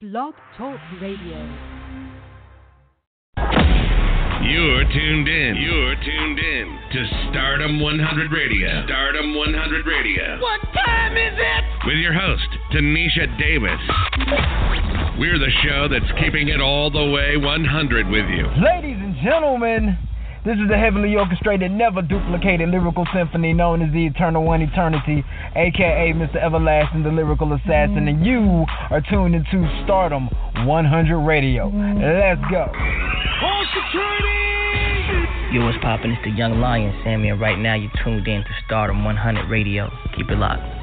Blog 0.00 0.32
Talk 0.56 0.78
Radio. 1.02 1.42
You're 4.46 4.84
tuned 4.94 5.26
in. 5.26 5.56
You're 5.58 5.96
tuned 5.96 6.38
in 6.38 6.78
to 6.92 7.06
Stardom 7.30 7.80
100 7.80 8.30
Radio. 8.30 8.84
Stardom 8.86 9.34
100 9.34 9.86
Radio. 9.86 10.40
What 10.40 10.60
time 10.72 11.16
is 11.16 11.34
it? 11.36 11.64
With 11.84 11.96
your 11.96 12.12
host, 12.12 12.46
Tanisha 12.72 13.26
Davis. 13.40 13.80
We're 15.18 15.40
the 15.40 15.50
show 15.64 15.88
that's 15.90 16.12
keeping 16.20 16.46
it 16.46 16.60
all 16.60 16.92
the 16.92 17.04
way 17.10 17.36
100 17.36 18.06
with 18.06 18.26
you. 18.30 18.46
Ladies 18.62 18.98
and 19.02 19.16
gentlemen, 19.16 19.98
this 20.48 20.56
is 20.56 20.68
the 20.70 20.78
heavenly 20.78 21.14
orchestrated, 21.14 21.70
never 21.70 22.00
duplicated 22.00 22.70
lyrical 22.70 23.06
symphony 23.12 23.52
known 23.52 23.82
as 23.82 23.92
the 23.92 24.06
Eternal 24.06 24.44
One 24.44 24.62
Eternity, 24.62 25.22
aka 25.54 26.12
Mr. 26.16 26.36
Everlasting, 26.36 27.02
the 27.02 27.10
lyrical 27.10 27.52
assassin, 27.52 28.08
and 28.08 28.24
you 28.24 28.64
are 28.88 29.02
tuned 29.02 29.34
into 29.34 29.68
Stardom 29.84 30.30
100 30.64 31.18
Radio. 31.18 31.68
Let's 31.68 32.40
go. 32.50 32.64
Call 32.72 33.64
security! 33.76 35.52
Yo, 35.52 35.66
what's 35.66 35.76
poppin'? 35.82 36.12
It's 36.12 36.24
the 36.24 36.30
Young 36.30 36.60
Lion, 36.60 36.98
Sammy, 37.04 37.28
and 37.28 37.38
right 37.38 37.58
now 37.58 37.74
you're 37.74 37.92
tuned 38.02 38.26
in 38.26 38.40
to 38.40 38.50
Stardom 38.64 39.04
100 39.04 39.50
Radio. 39.50 39.90
Keep 40.16 40.30
it 40.30 40.38
locked. 40.38 40.77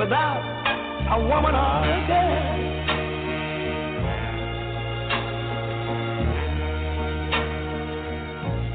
Without 0.00 0.40
a 1.12 1.18
woman 1.28 1.54
or 1.54 1.84
a 1.84 2.00
girl. 2.08 2.60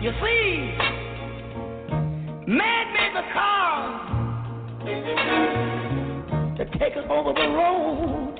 You 0.03 0.11
see, 0.21 0.77
man 2.45 2.85
made 2.93 3.13
the 3.15 3.23
car 3.33 3.75
to 6.57 6.63
take 6.77 6.95
us 6.95 7.07
over 7.09 7.33
the 7.33 7.47
road. 7.57 8.35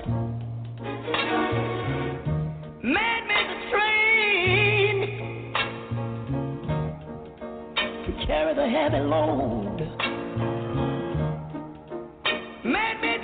Man 2.84 3.28
made 3.28 3.50
the 3.50 3.58
train 3.72 4.96
to 8.06 8.12
carry 8.28 8.54
the 8.54 8.68
heavy 8.70 9.00
load. 9.00 10.05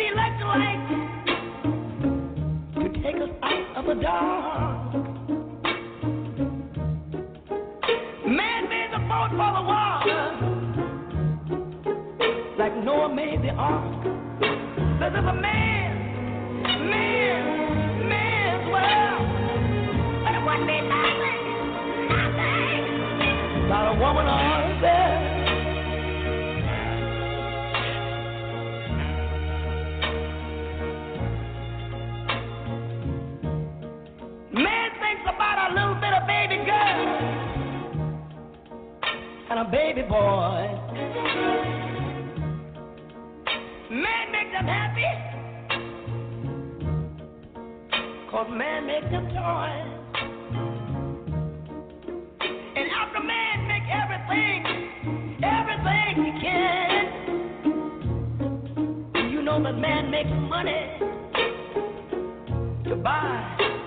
The 0.01 0.07
electric 0.07 0.47
light 0.47 0.81
to 2.75 2.83
take 3.03 3.15
us 3.21 3.29
out 3.43 3.77
of 3.77 3.85
the 3.85 3.95
dark. 4.01 4.93
Man 8.25 8.69
made 8.69 8.89
the 8.93 8.99
boat 9.09 9.31
for 9.31 9.51
the 9.57 9.63
water 9.71 10.21
like 12.57 12.75
Noah 12.83 13.13
made 13.13 13.41
the 13.43 13.49
ark. 13.49 14.03
This 14.99 15.11
is 15.19 15.25
a 15.25 15.33
man, 15.33 15.60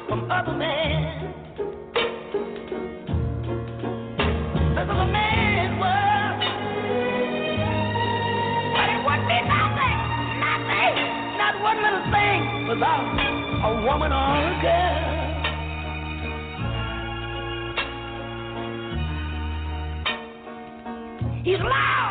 from 0.08 0.30
other 0.30 0.52
men. 0.52 1.32
A 4.76 4.86
man's 4.86 5.80
world. 5.80 6.40
But 8.74 8.88
it 8.94 9.00
would 9.06 9.22
be 9.26 9.38
nothing, 9.48 9.98
nothing, 10.44 10.94
not 11.40 11.54
one 11.62 11.78
little 11.82 12.04
thing 12.12 12.40
without 12.68 13.06
a 13.64 13.70
woman 13.86 14.12
or 14.12 14.36
a 14.36 14.54
girl. 14.62 15.14
He's 21.44 21.60
loud 21.60 22.03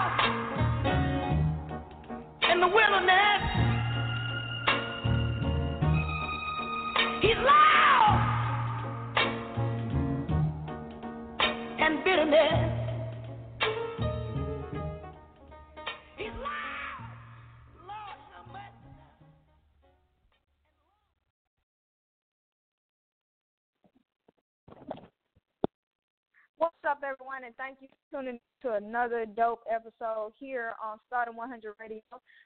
What's 26.57 26.75
up, 26.88 27.01
everyone, 27.03 27.43
and 27.45 27.55
thank 27.57 27.79
you 27.81 27.88
for 27.89 28.22
tuning 28.22 28.39
to 28.61 28.75
another 28.75 29.25
dope 29.25 29.63
episode 29.69 30.31
here 30.39 30.73
on 30.83 30.97
Stardom 31.07 31.35
100 31.35 31.73
Radio. 31.79 32.01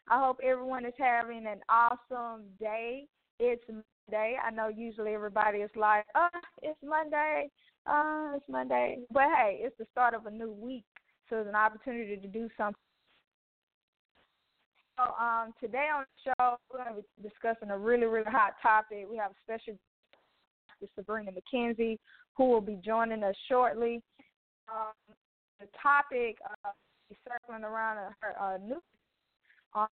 I 0.10 0.20
hope 0.20 0.40
everyone 0.44 0.86
is 0.86 0.94
having 0.98 1.46
an 1.46 1.62
awesome 1.70 2.46
day. 2.60 3.08
It's 3.40 3.64
Monday. 3.68 4.38
I 4.44 4.50
know 4.52 4.68
usually 4.68 5.14
everybody 5.14 5.60
is 5.60 5.70
like, 5.76 6.06
"Oh, 6.16 6.28
it's 6.62 6.82
Monday. 6.84 7.52
Uh, 7.86 8.34
it's 8.36 8.50
Monday," 8.50 9.00
but 9.12 9.24
hey, 9.36 9.60
it's 9.62 9.78
the 9.78 9.86
start 9.92 10.14
of 10.14 10.26
a 10.26 10.32
new 10.32 10.52
week, 10.52 10.86
so 11.30 11.40
it's 11.40 11.50
an 11.50 11.56
opportunity 11.56 12.18
to 12.18 12.28
do 12.28 12.50
something. 12.58 12.82
So, 14.98 15.14
um, 15.24 15.54
today 15.60 15.88
on 15.94 16.06
the 16.06 16.32
show, 16.32 16.58
we're 16.72 16.84
going 16.84 16.96
to 16.96 17.02
be 17.02 17.30
discussing 17.30 17.70
a 17.70 17.78
really, 17.78 18.08
really 18.08 18.32
hot 18.32 18.56
topic. 18.62 19.06
We 19.10 19.18
have 19.18 19.32
a 19.32 19.36
special 19.44 19.78
guest, 20.82 20.92
Sabrina 20.96 21.32
McKenzie, 21.32 22.00
who 22.36 22.50
will 22.50 22.62
be 22.62 22.80
joining 22.84 23.24
us 23.24 23.36
shortly. 23.48 24.02
Um, 24.68 25.16
the 25.60 25.68
topic 25.82 26.38
uh, 26.66 26.72
is 27.12 27.18
circling 27.28 27.64
around 27.64 27.98
her 28.22 28.42
uh, 28.42 28.58
new 28.58 28.82
um, 29.76 29.88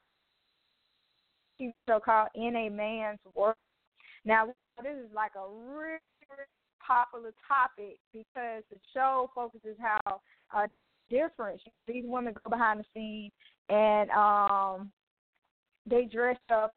TV 1.59 1.73
show 1.87 1.99
called 1.99 2.29
In 2.35 2.55
a 2.55 2.69
Man's 2.69 3.19
World. 3.33 3.55
Now, 4.23 4.45
this 4.45 4.91
is 4.91 5.09
like 5.13 5.31
a 5.35 5.47
really, 5.47 5.99
really 6.29 6.47
popular 6.85 7.31
topic 7.47 7.97
because 8.13 8.63
the 8.69 8.77
show 8.93 9.29
focuses 9.33 9.77
how 9.79 10.21
uh, 10.55 10.67
different 11.09 11.61
these 11.87 12.03
women 12.05 12.33
go 12.43 12.49
behind 12.49 12.79
the 12.79 12.85
scenes 12.93 13.31
and 13.69 14.09
um, 14.11 14.91
they 15.87 16.05
dress 16.05 16.37
up 16.51 16.71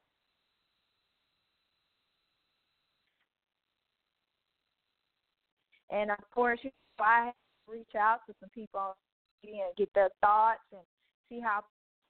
And 5.90 6.10
of 6.10 6.18
course, 6.34 6.58
you 6.62 6.70
know, 6.98 7.04
I 7.04 7.32
reach 7.66 7.94
out 7.98 8.20
to 8.26 8.34
some 8.40 8.50
people 8.50 8.96
and 9.44 9.76
get 9.76 9.88
their 9.94 10.10
thoughts 10.20 10.60
and 10.72 10.82
see 11.28 11.40
how 11.40 11.62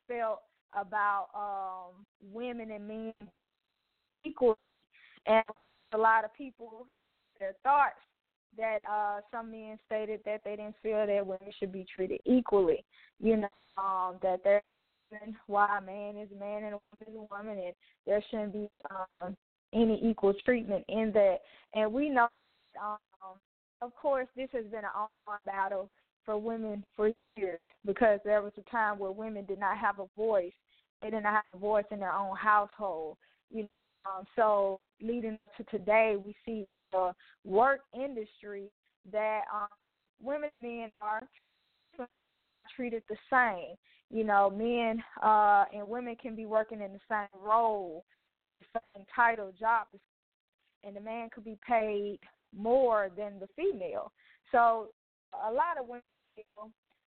they 0.09 0.17
felt 0.17 0.41
about 0.75 1.29
um 1.35 2.05
women 2.33 2.71
and 2.71 2.89
men 2.89 3.13
equal 4.25 4.57
and 5.27 5.45
a 5.93 5.99
lot 5.99 6.25
of 6.25 6.35
people 6.35 6.87
their 7.39 7.55
thoughts 7.63 8.01
that 8.57 8.79
uh 8.91 9.21
some 9.31 9.51
men 9.51 9.79
stated 9.87 10.21
that 10.25 10.41
they 10.45 10.57
didn't 10.57 10.75
feel 10.83 11.07
that 11.07 11.27
women 11.27 11.53
should 11.59 11.73
be 11.73 11.87
treated 11.95 12.21
equally. 12.25 12.85
You 13.21 13.37
know, 13.37 13.49
um 13.77 14.17
that 14.23 14.41
they're 14.45 14.63
why 15.47 15.79
a 15.79 15.81
man 15.81 16.17
is 16.17 16.29
a 16.33 16.39
man 16.39 16.65
and 16.65 16.75
a 16.75 16.79
woman 16.79 17.07
is 17.07 17.15
a 17.15 17.35
woman 17.35 17.65
and 17.65 17.75
there 18.07 18.23
shouldn't 18.31 18.53
be 18.53 18.69
um 18.91 19.37
any 19.73 20.01
equal 20.03 20.35
treatment 20.45 20.85
in 20.89 21.13
that. 21.15 21.39
And 21.75 21.93
we 21.93 22.09
know 22.09 22.29
um 22.83 22.99
of 23.81 23.95
course 23.95 24.27
this 24.37 24.49
has 24.53 24.65
been 24.67 24.81
an 24.81 24.91
ongoing 24.95 25.41
battle 25.47 25.91
for 26.25 26.37
women 26.37 26.85
for 26.97 27.11
years 27.37 27.61
because 27.87 28.21
there 28.25 28.43
was 28.43 28.53
a 28.59 28.71
time 28.71 28.99
where 28.99 29.13
women 29.13 29.45
did 29.47 29.59
not 29.59 29.79
have 29.79 29.99
a 29.99 30.07
voice. 30.17 30.53
They 31.03 31.11
did 31.11 31.23
not 31.23 31.35
have 31.35 31.45
a 31.55 31.59
voice 31.59 31.85
in 31.91 32.01
their 32.01 32.13
own 32.13 32.37
household. 32.37 33.17
You 33.51 33.63
know, 33.63 33.69
um, 34.07 34.25
so 34.37 34.81
leading 35.01 35.39
to 35.57 35.65
today, 35.65 36.17
we 36.25 36.35
see 36.45 36.67
the 36.93 37.13
work 37.45 37.81
industry 37.95 38.71
that 39.13 39.43
um, 39.55 39.69
women 40.23 40.51
and 40.63 40.71
men 40.71 40.91
are 41.01 41.23
treated 42.75 43.03
the 43.09 43.17
same. 43.31 43.77
You 44.11 44.25
know, 44.25 44.51
men 44.51 45.03
uh, 45.23 45.65
and 45.75 45.87
women 45.87 46.17
can 46.21 46.35
be 46.35 46.47
working 46.47 46.81
in 46.81 46.93
the 46.93 47.01
same 47.09 47.29
role, 47.43 48.05
the 48.61 48.81
same 48.97 49.05
title, 49.15 49.53
job, 49.59 49.87
and 50.85 50.97
the 50.97 51.01
man 51.01 51.29
could 51.35 51.45
be 51.45 51.59
paid 51.67 52.19
more 52.57 53.11
than 53.17 53.39
the 53.39 53.49
female. 53.55 54.13
So 54.51 54.89
a 55.47 55.53
lot 55.53 55.79
of 55.79 55.87
women 55.87 56.03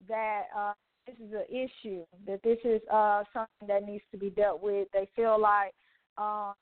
that 0.08 0.44
uh, 0.56 0.72
this 1.06 1.16
is 1.16 1.32
an 1.32 1.44
issue, 1.48 2.04
that 2.26 2.42
this 2.42 2.58
is 2.64 2.80
uh, 2.92 3.22
something 3.32 3.68
that 3.68 3.84
needs 3.84 4.04
to 4.12 4.18
be 4.18 4.30
dealt 4.30 4.62
with. 4.62 4.88
They 4.92 5.08
feel 5.14 5.40
like, 5.40 5.72
um, 6.18 6.54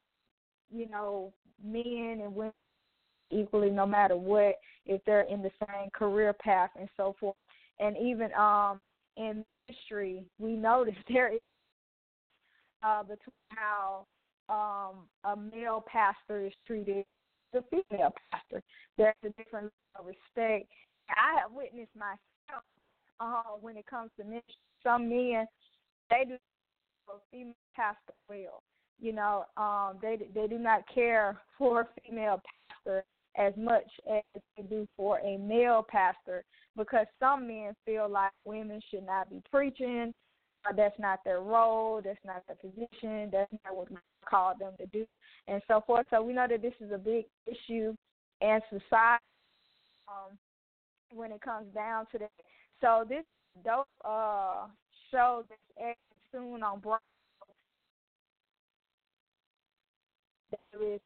you 0.70 0.88
know, 0.88 1.32
men 1.62 2.20
and 2.22 2.34
women 2.34 2.52
equally 3.30 3.70
no 3.70 3.86
matter 3.86 4.16
what 4.16 4.56
if 4.86 5.00
they're 5.04 5.22
in 5.22 5.42
the 5.42 5.50
same 5.60 5.90
career 5.92 6.32
path 6.32 6.70
and 6.78 6.88
so 6.96 7.14
forth. 7.18 7.36
And 7.78 7.96
even 7.96 8.32
um 8.34 8.80
in 9.16 9.44
ministry 9.68 10.24
we 10.38 10.52
notice 10.52 10.94
there 11.08 11.32
is 11.32 11.40
uh 12.82 13.02
between 13.02 13.34
how 13.48 14.06
um 14.48 15.06
a 15.24 15.36
male 15.36 15.84
pastor 15.90 16.46
is 16.46 16.52
treated 16.66 17.04
the 17.52 17.64
female 17.70 18.12
pastor. 18.30 18.62
There's 18.98 19.14
a 19.24 19.30
different 19.30 19.72
respect. 20.04 20.70
I 21.08 21.40
have 21.40 21.52
witnessed 21.52 21.94
myself 21.96 22.64
uh 23.20 23.42
when 23.60 23.76
it 23.76 23.86
comes 23.86 24.10
to 24.18 24.24
ministry. 24.24 24.54
Some 24.82 25.08
men 25.08 25.46
they 26.10 26.24
do 26.26 26.36
a 27.08 27.18
female 27.30 27.54
pastor 27.74 28.14
well. 28.28 28.62
You 29.00 29.12
know, 29.12 29.44
um 29.56 29.98
they 30.02 30.18
they 30.34 30.46
do 30.46 30.58
not 30.58 30.82
care 30.92 31.38
for 31.58 31.82
a 31.82 31.88
female 32.02 32.42
pastor 32.70 33.04
as 33.36 33.52
much 33.56 33.90
as 34.10 34.22
they 34.56 34.62
do 34.64 34.86
for 34.96 35.18
a 35.20 35.36
male 35.38 35.84
pastor 35.88 36.44
because 36.76 37.06
some 37.20 37.46
men 37.46 37.74
feel 37.84 38.08
like 38.08 38.30
women 38.44 38.80
should 38.90 39.04
not 39.04 39.30
be 39.30 39.42
preaching. 39.50 40.12
Uh, 40.68 40.72
that's 40.74 40.98
not 40.98 41.20
their 41.24 41.40
role. 41.40 42.00
That's 42.02 42.18
not 42.24 42.42
their 42.46 42.56
position. 42.56 43.28
That's 43.30 43.52
not 43.64 43.76
what 43.76 43.90
God 43.90 43.98
called 44.28 44.58
them 44.58 44.72
to 44.78 44.86
do, 44.86 45.04
and 45.46 45.60
so 45.68 45.82
forth. 45.86 46.06
So 46.10 46.22
we 46.22 46.32
know 46.32 46.46
that 46.48 46.62
this 46.62 46.72
is 46.80 46.90
a 46.92 46.98
big 46.98 47.26
issue 47.46 47.94
in 48.40 48.60
society 48.70 49.22
um, 50.08 50.36
when 51.12 51.32
it 51.32 51.40
comes 51.42 51.66
down 51.74 52.06
to 52.12 52.18
that. 52.18 52.30
So 52.80 53.04
this 53.08 53.24
dope 53.64 53.86
uh, 54.04 54.66
show 55.10 55.44
that's 55.48 55.60
airing 55.80 55.94
soon 56.32 56.62
on 56.62 56.80
Bravo. 56.80 57.00
There 60.72 60.94
is 60.94 61.00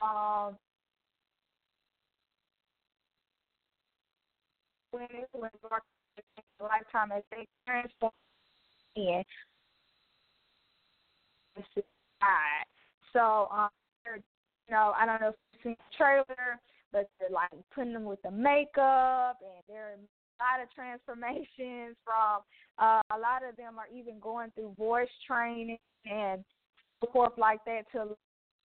um, 0.00 0.56
embark 5.34 5.82
a 6.60 6.64
lifetime 6.64 7.12
as 7.16 7.22
they 7.30 7.46
transform 7.66 8.12
in 8.96 9.22
So, 13.12 13.48
um, 13.50 13.68
you 14.06 14.22
know, 14.70 14.92
I 14.96 15.06
don't 15.06 15.20
know 15.20 15.28
if 15.28 15.34
you've 15.52 15.62
seen 15.62 15.76
the 15.78 15.96
trailer, 15.96 16.58
but 16.92 17.08
they're 17.18 17.30
like 17.30 17.50
putting 17.74 17.92
them 17.92 18.04
with 18.04 18.22
the 18.22 18.30
makeup, 18.30 19.38
and 19.42 19.62
a 19.68 20.19
lot 20.40 20.62
of 20.62 20.72
transformations 20.74 21.96
from. 22.04 22.42
Uh, 22.78 23.02
a 23.14 23.18
lot 23.20 23.44
of 23.46 23.56
them 23.56 23.78
are 23.78 23.88
even 23.94 24.18
going 24.20 24.50
through 24.54 24.74
voice 24.78 25.08
training 25.26 25.76
and 26.06 26.42
forth 27.12 27.36
like 27.36 27.62
that 27.66 27.82
to 27.92 28.16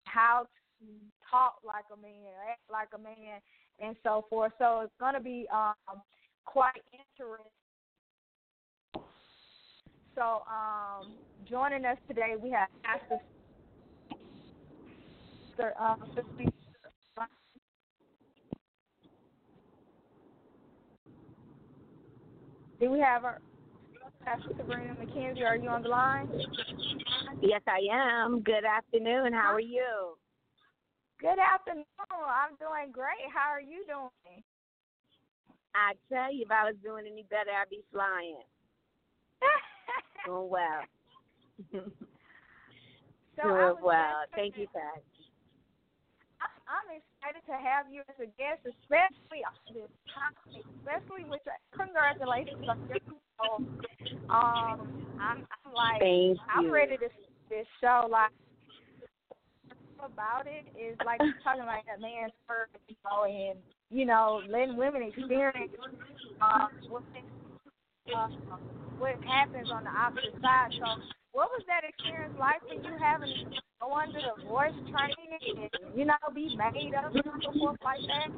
how 0.06 0.48
to 0.80 0.86
talk 1.30 1.56
like 1.66 1.86
a 1.92 2.01
man, 2.01 2.31
act 2.50 2.62
like 2.72 2.88
a 2.95 2.98
man, 2.98 3.42
and 3.80 3.95
so 4.04 4.25
forth. 4.30 4.54
So 4.57 4.81
it's 4.81 4.94
going 5.00 5.16
to 5.16 5.19
be 5.19 5.48
um, 5.54 6.01
quite 6.45 6.81
interesting. 6.94 7.51
So, 10.16 10.44
um, 10.48 11.12
joining 11.50 11.83
us 11.83 11.98
today, 12.07 12.36
we 12.42 12.50
have 12.51 12.69
Pastor 12.83 13.19
um, 15.78 16.00
Do 22.80 22.92
we 22.92 23.00
have 23.00 23.24
our 23.24 23.39
Pastor 24.24 24.50
Sabrina 24.57 24.95
McKenzie? 24.95 25.45
Are 25.45 25.56
you 25.56 25.69
on 25.69 25.83
the 25.83 25.89
line? 25.89 26.27
Yes, 27.42 27.62
I 27.68 27.80
am. 27.92 28.42
Good 28.42 28.66
afternoon. 28.66 29.33
How 29.33 29.54
are 29.54 29.60
you? 29.62 30.18
Good 31.22 31.39
afternoon. 31.39 31.86
I'm 32.12 32.56
doing 32.60 32.92
great. 32.92 33.31
How 33.33 33.50
are 33.50 33.62
you 33.62 33.86
doing? 33.88 34.44
I 35.74 35.94
tell 36.12 36.33
you, 36.33 36.44
if 36.44 36.51
I 36.51 36.66
was 36.66 36.75
doing 36.83 37.06
any 37.10 37.24
better, 37.30 37.51
I'd 37.51 37.69
be 37.69 37.83
flying. 37.92 38.39
doing 40.25 40.50
well. 40.50 40.81
so 43.36 43.44
doing 43.44 43.75
well. 43.81 44.25
Thank 44.36 44.57
you, 44.57 44.68
Pat. 44.74 45.04
I'm 46.66 46.90
excited 46.90 47.46
to 47.46 47.56
have 47.58 47.86
you 47.92 48.02
as 48.10 48.18
a 48.18 48.30
guest, 48.42 48.66
especially 48.66 49.46
this 49.70 49.92
topic, 50.10 50.66
especially 50.82 51.30
with 51.30 51.42
your 51.46 51.57
congratulations 51.78 52.66
on 52.66 52.81
your 52.90 52.98
show. 53.38 53.62
Um, 54.34 55.06
I'm, 55.22 55.45
I'm 55.45 55.74
like, 55.74 56.02
Thank 56.02 56.38
I'm 56.50 56.66
you. 56.66 56.74
ready 56.74 56.98
to 56.98 57.10
this 57.50 57.68
show. 57.81 58.07
Like, 58.10 58.34
about 60.00 60.45
it 60.45 60.66
is 60.78 60.98
like 61.06 61.19
talking 61.44 61.64
about 61.64 61.81
a 61.86 62.00
man's 62.00 62.34
first, 62.48 62.74
you 62.88 62.95
know, 63.06 63.24
and 63.26 63.57
you 63.90 64.06
know, 64.06 64.42
letting 64.50 64.78
women 64.78 65.04
experience 65.04 65.72
uh, 66.42 66.68
what 66.90 67.04
uh, 68.16 68.28
what 68.98 69.16
happens 69.24 69.69
on 69.72 69.84
the 69.84 69.90
opposite 69.90 70.36
side. 70.42 70.69
So, 70.78 70.86
what 71.35 71.51
was 71.51 71.68
that 71.68 71.83
experience 71.83 72.33
like 72.39 72.63
for 72.63 72.80
you 72.80 72.95
having 72.95 73.27
to 73.27 73.59
go 73.83 73.92
under 73.92 74.23
the 74.23 74.39
voice 74.47 74.71
training 74.87 75.35
and 75.35 75.92
you 75.92 76.07
know 76.07 76.15
be 76.31 76.56
made 76.56 76.95
up 76.95 77.11
and 77.11 77.27
so 77.44 77.51
forth 77.59 77.77
like 77.83 77.99
that? 78.07 78.31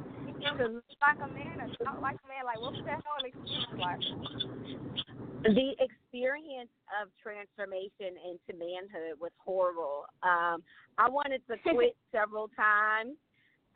To 0.58 0.82
look 0.82 0.98
like 0.98 1.22
a 1.22 1.30
man 1.30 1.62
and 1.62 1.70
talk 1.78 2.02
like 2.02 2.18
a 2.18 2.26
man, 2.26 2.42
like 2.42 2.58
what 2.58 2.74
was 2.74 2.82
that 2.90 2.98
whole 3.06 3.22
experience 3.22 3.78
like? 3.78 4.02
The 5.46 5.78
experience 5.78 6.74
of 6.98 7.14
transformation 7.22 8.18
into 8.18 8.58
manhood 8.58 9.22
was 9.22 9.30
horrible. 9.38 10.10
Um, 10.26 10.66
I 10.98 11.08
wanted 11.08 11.46
to 11.46 11.54
quit 11.62 11.94
several 12.12 12.50
times. 12.58 13.14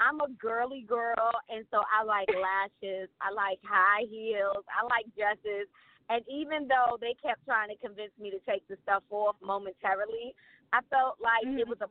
I'm 0.02 0.18
a 0.18 0.30
girly 0.34 0.82
girl, 0.82 1.30
and 1.46 1.64
so 1.70 1.78
I 1.86 2.02
like 2.02 2.26
lashes. 2.26 3.06
I 3.22 3.30
like 3.30 3.62
high 3.62 4.02
heels. 4.10 4.66
I 4.66 4.82
like 4.90 5.06
dresses. 5.14 5.70
And 6.12 6.20
even 6.28 6.68
though 6.68 7.00
they 7.00 7.16
kept 7.24 7.40
trying 7.48 7.72
to 7.72 7.78
convince 7.80 8.12
me 8.20 8.28
to 8.28 8.40
take 8.44 8.68
the 8.68 8.76
stuff 8.84 9.00
off 9.08 9.36
momentarily, 9.40 10.36
I 10.76 10.84
felt 10.92 11.16
like 11.24 11.48
mm-hmm. 11.48 11.64
it 11.64 11.66
was 11.66 11.80
a. 11.80 11.88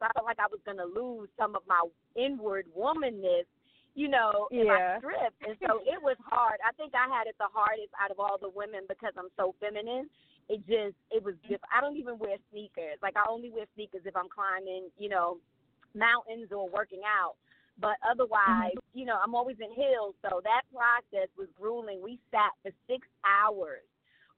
I 0.00 0.08
felt 0.16 0.24
like 0.24 0.40
I 0.40 0.48
was 0.48 0.62
going 0.64 0.80
to 0.80 0.88
lose 0.88 1.28
some 1.36 1.52
of 1.52 1.60
my 1.68 1.82
inward 2.16 2.64
womanness, 2.72 3.50
you 3.98 4.08
know, 4.08 4.46
if 4.48 4.64
yeah. 4.64 4.96
I 4.96 4.98
stripped. 5.02 5.42
And 5.44 5.58
so 5.60 5.82
it 5.92 6.00
was 6.00 6.16
hard. 6.24 6.56
I 6.64 6.72
think 6.80 6.94
I 6.96 7.12
had 7.12 7.26
it 7.28 7.36
the 7.36 7.50
hardest 7.52 7.92
out 8.00 8.14
of 8.14 8.16
all 8.16 8.38
the 8.40 8.48
women 8.48 8.88
because 8.88 9.12
I'm 9.18 9.28
so 9.36 9.52
feminine. 9.60 10.08
It 10.48 10.64
just, 10.64 10.96
it 11.12 11.20
was 11.20 11.36
just. 11.44 11.60
I 11.68 11.84
don't 11.84 11.98
even 12.00 12.16
wear 12.16 12.40
sneakers. 12.48 12.96
Like 13.04 13.20
I 13.20 13.28
only 13.28 13.52
wear 13.52 13.68
sneakers 13.76 14.08
if 14.08 14.16
I'm 14.16 14.32
climbing, 14.32 14.88
you 14.96 15.12
know, 15.12 15.44
mountains 15.92 16.48
or 16.56 16.72
working 16.72 17.04
out. 17.04 17.36
But 17.80 17.96
otherwise, 18.08 18.74
Mm-hmm. 18.74 18.98
you 18.98 19.06
know, 19.06 19.18
I'm 19.22 19.34
always 19.34 19.56
in 19.60 19.70
hills, 19.74 20.14
so 20.22 20.40
that 20.44 20.62
process 20.74 21.28
was 21.38 21.48
grueling. 21.58 22.00
We 22.02 22.18
sat 22.30 22.50
for 22.62 22.72
six 22.88 23.06
hours 23.24 23.86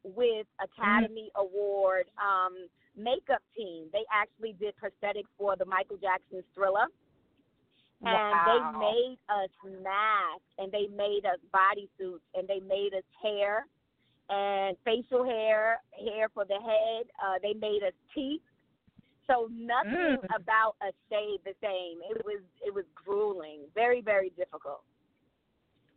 with 0.04 0.47
Academy 0.62 1.30
Mm-hmm. 1.37 1.40
Award 1.40 2.06
um, 2.20 2.68
makeup 2.97 3.42
team. 3.56 3.87
They 3.92 4.04
actually 4.12 4.52
did 4.61 4.75
prosthetics 4.76 5.30
for 5.38 5.56
the 5.56 5.64
Michael 5.64 5.97
Jackson 5.97 6.42
Thriller, 6.54 6.87
and 8.04 8.12
Wow. 8.12 8.44
they 8.47 8.78
made 8.78 9.18
us 9.28 9.50
masks 9.82 10.50
and 10.59 10.73
they 10.73 10.87
made 10.97 11.25
us 11.26 11.38
bodysuits 11.52 12.25
and 12.35 12.49
they 12.49 12.61
made 12.61 12.92
us 12.97 13.04
hair 13.23 13.66
and 14.28 14.76
facial 14.85 15.25
hair, 15.25 15.80
hair 15.92 16.28
for 16.32 16.44
the 16.44 16.54
head. 16.54 17.06
Uh, 17.23 17.38
they 17.42 17.52
made 17.54 17.82
us 17.87 17.92
teeth. 18.14 18.40
So 19.30 19.46
nothing 19.52 20.18
Mm. 20.18 20.34
about 20.34 20.75
us 20.80 20.92
stayed 21.06 21.38
the 21.44 21.54
same. 21.62 22.02
It 22.02 22.25
was 22.25 22.42
it 22.66 22.75
was 22.75 22.84
grueling, 22.96 23.60
very 23.75 24.00
very 24.00 24.30
difficult. 24.30 24.82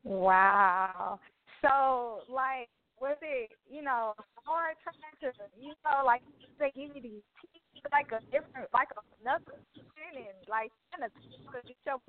Wow. 0.03 1.19
So, 1.61 2.21
like, 2.27 2.69
was 2.99 3.17
it, 3.21 3.51
you 3.71 3.81
know, 3.81 4.13
hard 4.43 4.75
trying 4.83 5.17
to, 5.21 5.31
you 5.57 5.73
know, 5.85 6.05
like 6.05 6.21
you 6.39 6.47
say, 6.59 6.71
you 6.75 6.93
need 6.93 7.01
to 7.01 7.23
teach 7.41 7.83
like 7.91 8.11
a 8.11 8.19
different, 8.31 8.67
like 8.73 8.89
another 9.21 9.55
and 10.03 10.35
like, 10.49 10.69
kind 10.91 11.05
of, 11.05 11.11
because 11.47 11.63
you 11.67 11.75
show 11.85 12.01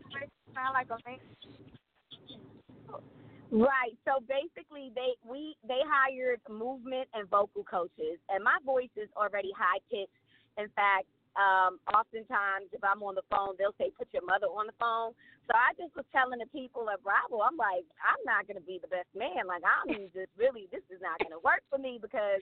sound 0.55 0.75
like 0.75 0.91
a 0.91 0.99
man. 1.09 1.19
Right. 3.51 3.95
So 4.05 4.19
basically, 4.27 4.91
they 4.95 5.15
we 5.23 5.55
they 5.67 5.81
hired 5.87 6.41
movement 6.51 7.09
and 7.15 7.29
vocal 7.31 7.63
coaches, 7.63 8.19
and 8.29 8.43
my 8.43 8.59
voice 8.67 8.91
is 8.97 9.09
already 9.17 9.53
high 9.57 9.79
pitched. 9.91 10.11
In 10.59 10.69
fact, 10.75 11.07
um, 11.35 11.83
oftentimes 11.91 12.71
if 12.71 12.83
I'm 12.85 13.03
on 13.03 13.19
the 13.19 13.27
phone, 13.27 13.59
they'll 13.59 13.75
say, 13.79 13.91
"Put 13.91 14.09
your 14.15 14.25
mother 14.25 14.47
on 14.47 14.67
the 14.71 14.79
phone." 14.79 15.15
So 15.51 15.53
I 15.53 15.75
just 15.75 15.95
was 15.97 16.07
telling 16.15 16.39
the 16.39 16.47
people 16.55 16.89
at 16.89 17.03
Bravo, 17.03 17.43
I'm 17.43 17.59
like, 17.59 17.85
I'm 18.01 18.23
not 18.25 18.47
going 18.47 18.57
to 18.57 18.65
be 18.65 18.79
the 18.81 18.89
best 18.89 19.11
man. 19.13 19.45
Like 19.47 19.67
I'm 19.67 20.09
just 20.15 20.31
really, 20.39 20.71
this 20.71 20.87
is 20.89 21.03
not 21.03 21.19
going 21.19 21.35
to 21.35 21.43
work 21.43 21.67
for 21.69 21.77
me 21.77 21.99
because 22.01 22.41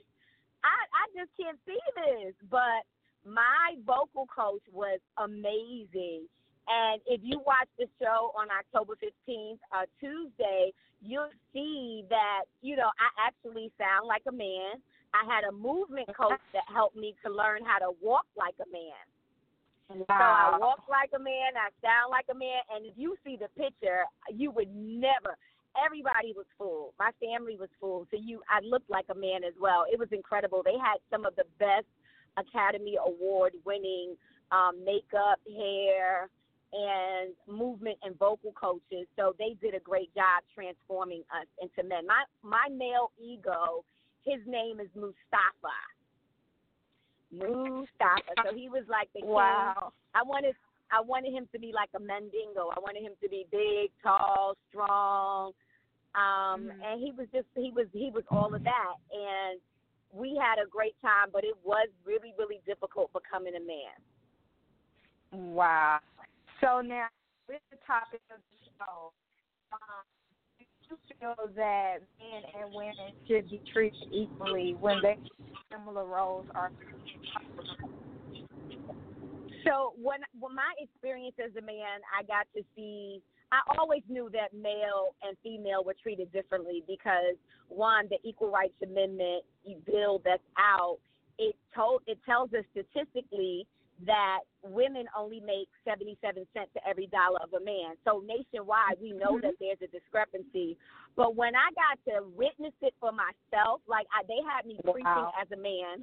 I 0.63 0.77
I 0.93 1.05
just 1.17 1.33
can't 1.35 1.59
see 1.65 1.81
this. 1.97 2.37
But 2.51 2.85
my 3.25 3.81
vocal 3.87 4.29
coach 4.29 4.63
was 4.73 5.01
amazing. 5.17 6.29
And 6.69 7.01
if 7.07 7.21
you 7.25 7.41
watch 7.43 7.69
the 7.79 7.87
show 7.99 8.31
on 8.39 8.49
October 8.51 8.95
15th, 9.03 9.59
uh, 9.75 9.87
Tuesday, 9.99 10.73
you'll 11.03 11.35
see 11.53 12.05
that, 12.09 12.45
you 12.63 12.77
know, 12.77 12.91
I 13.03 13.27
actually 13.27 13.73
sound 13.79 14.07
like 14.07 14.23
a 14.29 14.33
man. 14.33 14.79
I 15.15 15.25
had 15.29 15.45
a 15.45 15.53
movement 15.53 16.09
coach 16.17 16.41
that 16.53 16.65
helped 16.73 16.97
me 16.97 17.15
to 17.25 17.31
learn 17.31 17.65
how 17.65 17.79
to 17.79 17.93
walk 18.01 18.27
like 18.37 18.55
a 18.61 18.69
man. 18.73 19.05
Wow. 19.89 20.07
So 20.09 20.15
I 20.15 20.59
walk 20.59 20.85
like 20.89 21.11
a 21.15 21.23
man, 21.23 21.53
I 21.57 21.69
sound 21.85 22.11
like 22.11 22.27
a 22.31 22.35
man, 22.35 22.65
and 22.75 22.87
if 22.87 22.95
you 22.97 23.17
see 23.25 23.37
the 23.37 23.49
picture, 23.61 24.05
you 24.33 24.51
would 24.51 24.73
never. 24.75 25.37
Everybody 25.77 26.33
was 26.37 26.47
full. 26.57 26.95
My 26.99 27.11
family 27.21 27.57
was 27.59 27.69
full. 27.81 28.07
So 28.11 28.17
you, 28.21 28.41
I 28.49 28.61
looked 28.65 28.89
like 28.91 29.07
a 29.11 29.15
man 29.15 29.45
as 29.45 29.55
well. 29.61 29.85
It 29.91 29.99
was 29.99 30.09
incredible. 30.13 30.63
They 30.65 30.77
had 30.77 31.01
some 31.11 31.25
of 31.25 31.37
the 31.37 31.45
best 31.59 31.89
Academy 32.37 32.97
Award 33.05 33.53
winning 33.65 34.17
um, 34.51 34.85
makeup, 34.85 35.41
hair, 35.49 36.29
and 36.73 37.33
movement 37.47 37.99
and 38.03 38.19
vocal 38.19 38.53
coaches. 38.53 39.07
So 39.17 39.35
they 39.39 39.57
did 39.61 39.75
a 39.75 39.81
great 39.81 40.15
job 40.15 40.43
transforming 40.55 41.23
us 41.33 41.47
into 41.61 41.87
men. 41.87 42.07
My 42.07 42.25
my 42.43 42.69
male 42.71 43.13
ego, 43.23 43.85
his 44.25 44.41
name 44.47 44.81
is 44.81 44.89
Mustafa. 44.95 45.77
Mustafa. 47.31 48.49
So 48.49 48.55
he 48.55 48.69
was 48.69 48.85
like 48.89 49.09
the 49.15 49.21
king. 49.21 49.31
Wow. 49.31 49.93
I 50.15 50.23
wanted 50.23 50.55
I 50.91 51.01
wanted 51.01 51.33
him 51.33 51.49
to 51.53 51.59
be 51.59 51.73
like 51.73 51.89
a 51.97 52.01
Mandingo. 52.01 52.69
I 52.69 52.79
wanted 52.81 53.03
him 53.03 53.13
to 53.23 53.29
be 53.29 53.47
big, 53.51 53.91
tall, 54.03 54.57
strong. 54.69 55.53
Um 56.15 56.69
Mhm. 56.69 56.85
and 56.85 57.01
he 57.01 57.13
was 57.13 57.29
just 57.33 57.47
he 57.55 57.71
was 57.71 57.87
he 57.93 58.11
was 58.11 58.25
all 58.31 58.55
of 58.55 58.63
that 58.65 58.97
and 59.11 59.61
we 60.13 60.37
had 60.37 60.61
a 60.63 60.69
great 60.69 60.95
time, 61.01 61.31
but 61.33 61.43
it 61.43 61.57
was 61.65 61.89
really, 62.05 62.35
really 62.39 62.61
difficult 62.67 63.11
becoming 63.13 63.57
a 63.57 63.61
man. 63.61 63.97
Wow. 65.33 66.01
So 66.61 66.83
now, 66.83 67.09
with 67.49 67.63
the 67.71 67.79
topic 67.87 68.21
of 68.31 68.39
the 68.45 68.57
show, 68.77 69.13
um, 69.73 70.05
do 70.59 70.65
you 70.91 70.97
feel 71.19 71.49
that 71.57 72.05
men 72.21 72.43
and 72.61 72.72
should 73.27 73.51
be 73.51 73.61
treated 73.73 74.13
equally 74.13 74.77
when 74.81 74.99
they 75.03 75.19
similar 75.71 76.05
roles 76.05 76.47
are? 76.55 76.71
So 79.65 79.95
when 80.01 80.21
when 80.39 80.55
my 80.55 80.73
experience 80.79 81.37
as 81.43 81.55
a 81.57 81.65
man, 81.65 82.01
I 82.19 82.23
got 82.25 82.47
to 82.57 82.63
see. 82.77 83.23
I 83.53 83.61
always 83.79 84.03
knew 84.09 84.31
that 84.33 84.57
male 84.57 85.15
and 85.23 85.37
female 85.43 85.85
were 85.85 85.95
treated 86.03 86.33
differently 86.33 86.83
because 86.89 87.37
one, 87.69 88.09
the 88.09 88.17
Equal 88.27 88.51
Rights 88.51 88.73
Amendment 88.83 89.45
bill 89.85 90.23
that's 90.25 90.43
out, 90.59 90.99
it 91.39 91.55
told 91.75 92.03
it 92.07 92.19
tells 92.25 92.51
us 92.55 92.65
statistically 92.73 93.67
that 94.07 94.41
women 94.63 95.07
only 95.17 95.41
make 95.41 95.69
77 95.85 96.47
cents 96.53 96.71
to 96.75 96.81
every 96.89 97.07
dollar 97.09 97.39
of 97.43 97.53
a 97.55 97.65
man. 97.65 97.95
So 98.05 98.23
nationwide, 98.25 98.99
we 99.01 99.13
know 99.13 99.39
mm-hmm. 99.39 99.47
that 99.47 99.55
there's 99.61 99.83
a 99.83 99.91
discrepancy. 99.91 100.77
But 101.17 101.37
when 101.37 101.55
I 101.55 101.71
got 101.77 101.99
to 102.11 102.27
witness 102.35 102.75
it 102.83 102.95
for 102.99 103.13
myself, 103.13 103.81
like 103.87 104.07
I, 104.11 104.25
they 104.27 104.41
had 104.43 104.67
me 104.67 104.79
preaching 104.83 105.31
as 105.39 105.47
a 105.53 105.61
man, 105.61 106.03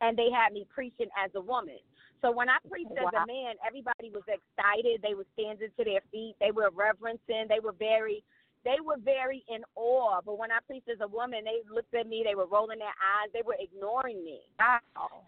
and 0.00 0.18
they 0.18 0.28
had 0.30 0.52
me 0.52 0.66
preaching 0.70 1.08
as 1.16 1.30
a 1.34 1.40
woman. 1.40 1.78
So 2.20 2.30
when 2.30 2.48
I 2.48 2.58
preached 2.70 2.94
as 2.94 3.10
a 3.10 3.26
man, 3.26 3.58
everybody 3.66 4.10
was 4.14 4.22
excited. 4.30 5.02
They 5.02 5.14
were 5.14 5.26
standing 5.34 5.70
to 5.74 5.82
their 5.84 6.02
feet. 6.12 6.34
They 6.38 6.52
were 6.54 6.70
reverencing. 6.70 7.50
They 7.50 7.58
were 7.58 7.74
very, 7.74 8.22
they 8.62 8.78
were 8.78 8.98
very 9.02 9.42
in 9.50 9.66
awe. 9.74 10.20
But 10.24 10.38
when 10.38 10.52
I 10.52 10.62
preached 10.66 10.86
as 10.86 11.02
a 11.02 11.08
woman, 11.08 11.42
they 11.42 11.66
looked 11.66 11.94
at 11.94 12.06
me. 12.06 12.22
They 12.22 12.36
were 12.36 12.46
rolling 12.46 12.78
their 12.78 12.94
eyes. 12.94 13.34
They 13.34 13.42
were 13.42 13.58
ignoring 13.58 14.22
me. 14.22 14.38
Wow. 14.60 14.78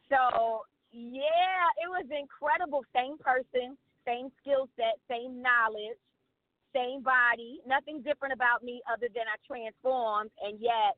So 0.07 0.63
yeah, 0.95 1.67
it 1.83 1.91
was 1.91 2.07
incredible. 2.11 2.85
Same 2.95 3.19
person, 3.19 3.77
same 4.07 4.31
skill 4.41 4.69
set, 4.77 4.95
same 5.11 5.43
knowledge, 5.43 5.99
same 6.75 7.03
body. 7.03 7.59
Nothing 7.67 8.01
different 8.01 8.33
about 8.33 8.63
me 8.63 8.81
other 8.87 9.09
than 9.13 9.25
I 9.27 9.37
transformed, 9.47 10.31
and 10.41 10.61
yet, 10.61 10.95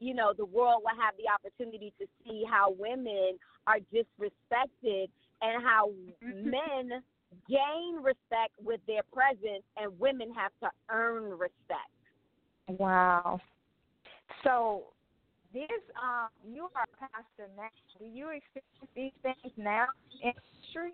you 0.00 0.14
know, 0.14 0.32
the 0.36 0.44
world 0.44 0.82
will 0.82 0.98
have 1.00 1.14
the 1.16 1.30
opportunity 1.30 1.92
to 2.00 2.06
see 2.24 2.44
how 2.48 2.74
women 2.76 3.38
are 3.66 3.78
disrespected 3.94 5.08
and 5.40 5.62
how 5.62 5.90
mm-hmm. 6.24 6.50
men 6.50 7.02
gain 7.48 8.02
respect 8.02 8.54
with 8.62 8.80
their 8.86 9.02
presence, 9.12 9.62
and 9.76 9.98
women 10.00 10.32
have 10.34 10.52
to 10.60 10.70
earn 10.90 11.30
respect. 11.38 11.94
Wow. 12.68 13.40
So, 14.42 14.84
this 15.56 15.80
um, 15.96 16.28
you 16.44 16.68
are 16.76 16.84
a 16.84 16.92
pastor 17.00 17.48
now. 17.56 17.72
Do 17.96 18.04
you 18.04 18.28
experience 18.28 18.92
these 18.92 19.16
things 19.24 19.52
now 19.56 19.88
in 20.20 20.36
ministry? 20.36 20.92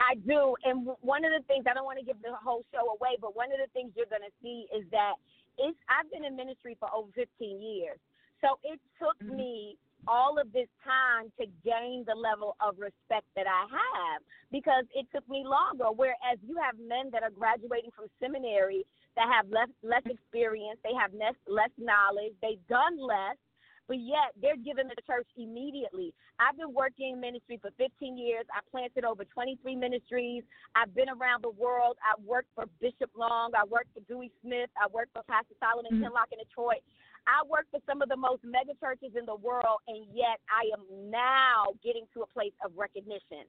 I 0.00 0.20
do, 0.28 0.52
and 0.64 0.84
one 1.00 1.24
of 1.24 1.32
the 1.32 1.40
things 1.48 1.64
I 1.64 1.72
don't 1.72 1.88
want 1.88 1.98
to 1.98 2.04
give 2.04 2.20
the 2.20 2.36
whole 2.36 2.60
show 2.68 2.92
away, 2.92 3.16
but 3.16 3.32
one 3.32 3.48
of 3.48 3.58
the 3.64 3.70
things 3.72 3.92
you're 3.96 4.10
going 4.12 4.26
to 4.26 4.34
see 4.44 4.68
is 4.76 4.84
that 4.92 5.16
it's 5.56 5.78
I've 5.88 6.10
been 6.12 6.24
in 6.28 6.36
ministry 6.36 6.76
for 6.76 6.92
over 6.92 7.08
15 7.16 7.28
years, 7.60 7.96
so 8.44 8.60
it 8.62 8.80
took 9.00 9.16
Mhm. 9.24 9.36
me 9.36 9.78
all 10.06 10.38
of 10.38 10.52
this 10.52 10.68
time 10.84 11.30
to 11.38 11.46
gain 11.64 12.04
the 12.06 12.14
level 12.14 12.56
of 12.60 12.78
respect 12.78 13.26
that 13.36 13.46
I 13.46 13.66
have 13.70 14.22
because 14.50 14.84
it 14.94 15.06
took 15.14 15.28
me 15.28 15.44
longer. 15.44 15.90
Whereas 15.94 16.38
you 16.42 16.56
have 16.58 16.74
men 16.78 17.10
that 17.12 17.22
are 17.22 17.30
graduating 17.30 17.90
from 17.94 18.06
seminary 18.20 18.84
that 19.16 19.28
have 19.28 19.48
less 19.48 19.68
less 19.82 20.02
experience, 20.06 20.80
they 20.82 20.94
have 20.98 21.12
less 21.14 21.36
less 21.46 21.70
knowledge, 21.78 22.32
they've 22.42 22.66
done 22.68 22.98
less, 22.98 23.36
but 23.88 23.98
yet 23.98 24.32
they're 24.40 24.56
given 24.56 24.88
the 24.88 24.96
church 25.06 25.26
immediately. 25.36 26.14
I've 26.38 26.56
been 26.56 26.72
working 26.72 27.12
in 27.12 27.20
ministry 27.20 27.58
for 27.60 27.70
15 27.78 28.16
years. 28.16 28.46
I 28.50 28.60
planted 28.70 29.04
over 29.04 29.24
23 29.24 29.76
ministries. 29.76 30.42
I've 30.74 30.94
been 30.94 31.08
around 31.08 31.44
the 31.44 31.50
world. 31.50 31.96
I 32.02 32.18
worked 32.22 32.48
for 32.54 32.64
Bishop 32.80 33.10
Long. 33.14 33.52
I 33.54 33.64
worked 33.64 33.92
for 33.94 34.00
Dewey 34.08 34.32
Smith. 34.40 34.70
I 34.80 34.88
worked 34.88 35.12
for 35.12 35.22
Pastor 35.24 35.54
Solomon 35.60 35.92
Mhm. 35.92 36.08
Kinloch 36.08 36.32
in 36.32 36.38
Detroit. 36.38 36.82
I 37.26 37.46
work 37.46 37.66
for 37.70 37.80
some 37.86 38.02
of 38.02 38.08
the 38.08 38.16
most 38.16 38.42
mega 38.44 38.72
churches 38.80 39.16
in 39.18 39.26
the 39.26 39.36
world, 39.36 39.78
and 39.86 40.06
yet 40.12 40.42
I 40.50 40.66
am 40.74 41.10
now 41.10 41.74
getting 41.82 42.06
to 42.14 42.22
a 42.22 42.26
place 42.26 42.54
of 42.64 42.72
recognition. 42.76 43.46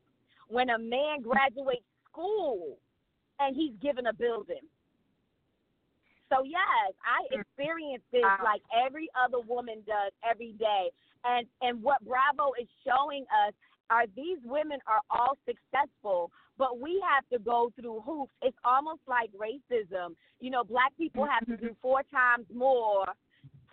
When 0.47 0.69
a 0.69 0.77
man 0.77 1.21
graduates 1.21 1.85
school 2.09 2.77
and 3.39 3.55
he's 3.55 3.73
given 3.81 4.07
a 4.07 4.13
building. 4.13 4.61
So 6.29 6.43
yes, 6.43 6.93
I 7.01 7.35
mm. 7.35 7.41
experience 7.41 8.03
this 8.11 8.23
like 8.43 8.61
every 8.73 9.09
other 9.17 9.39
woman 9.39 9.83
does 9.85 10.11
every 10.29 10.53
day. 10.53 10.89
And 11.25 11.47
and 11.61 11.81
what 11.81 12.03
Bravo 12.05 12.53
is 12.59 12.67
showing 12.85 13.25
us 13.47 13.53
are 13.89 14.05
these 14.15 14.39
women 14.43 14.79
are 14.87 15.01
all 15.09 15.37
successful, 15.45 16.31
but 16.57 16.79
we 16.79 17.03
have 17.07 17.27
to 17.31 17.43
go 17.43 17.71
through 17.79 18.01
hoops. 18.01 18.31
It's 18.41 18.57
almost 18.63 19.01
like 19.07 19.29
racism. 19.33 20.15
You 20.39 20.51
know, 20.51 20.63
black 20.63 20.95
people 20.97 21.25
have 21.25 21.45
to 21.45 21.57
do 21.57 21.73
mm-hmm. 21.73 21.81
four 21.81 22.01
times 22.11 22.45
more 22.53 23.05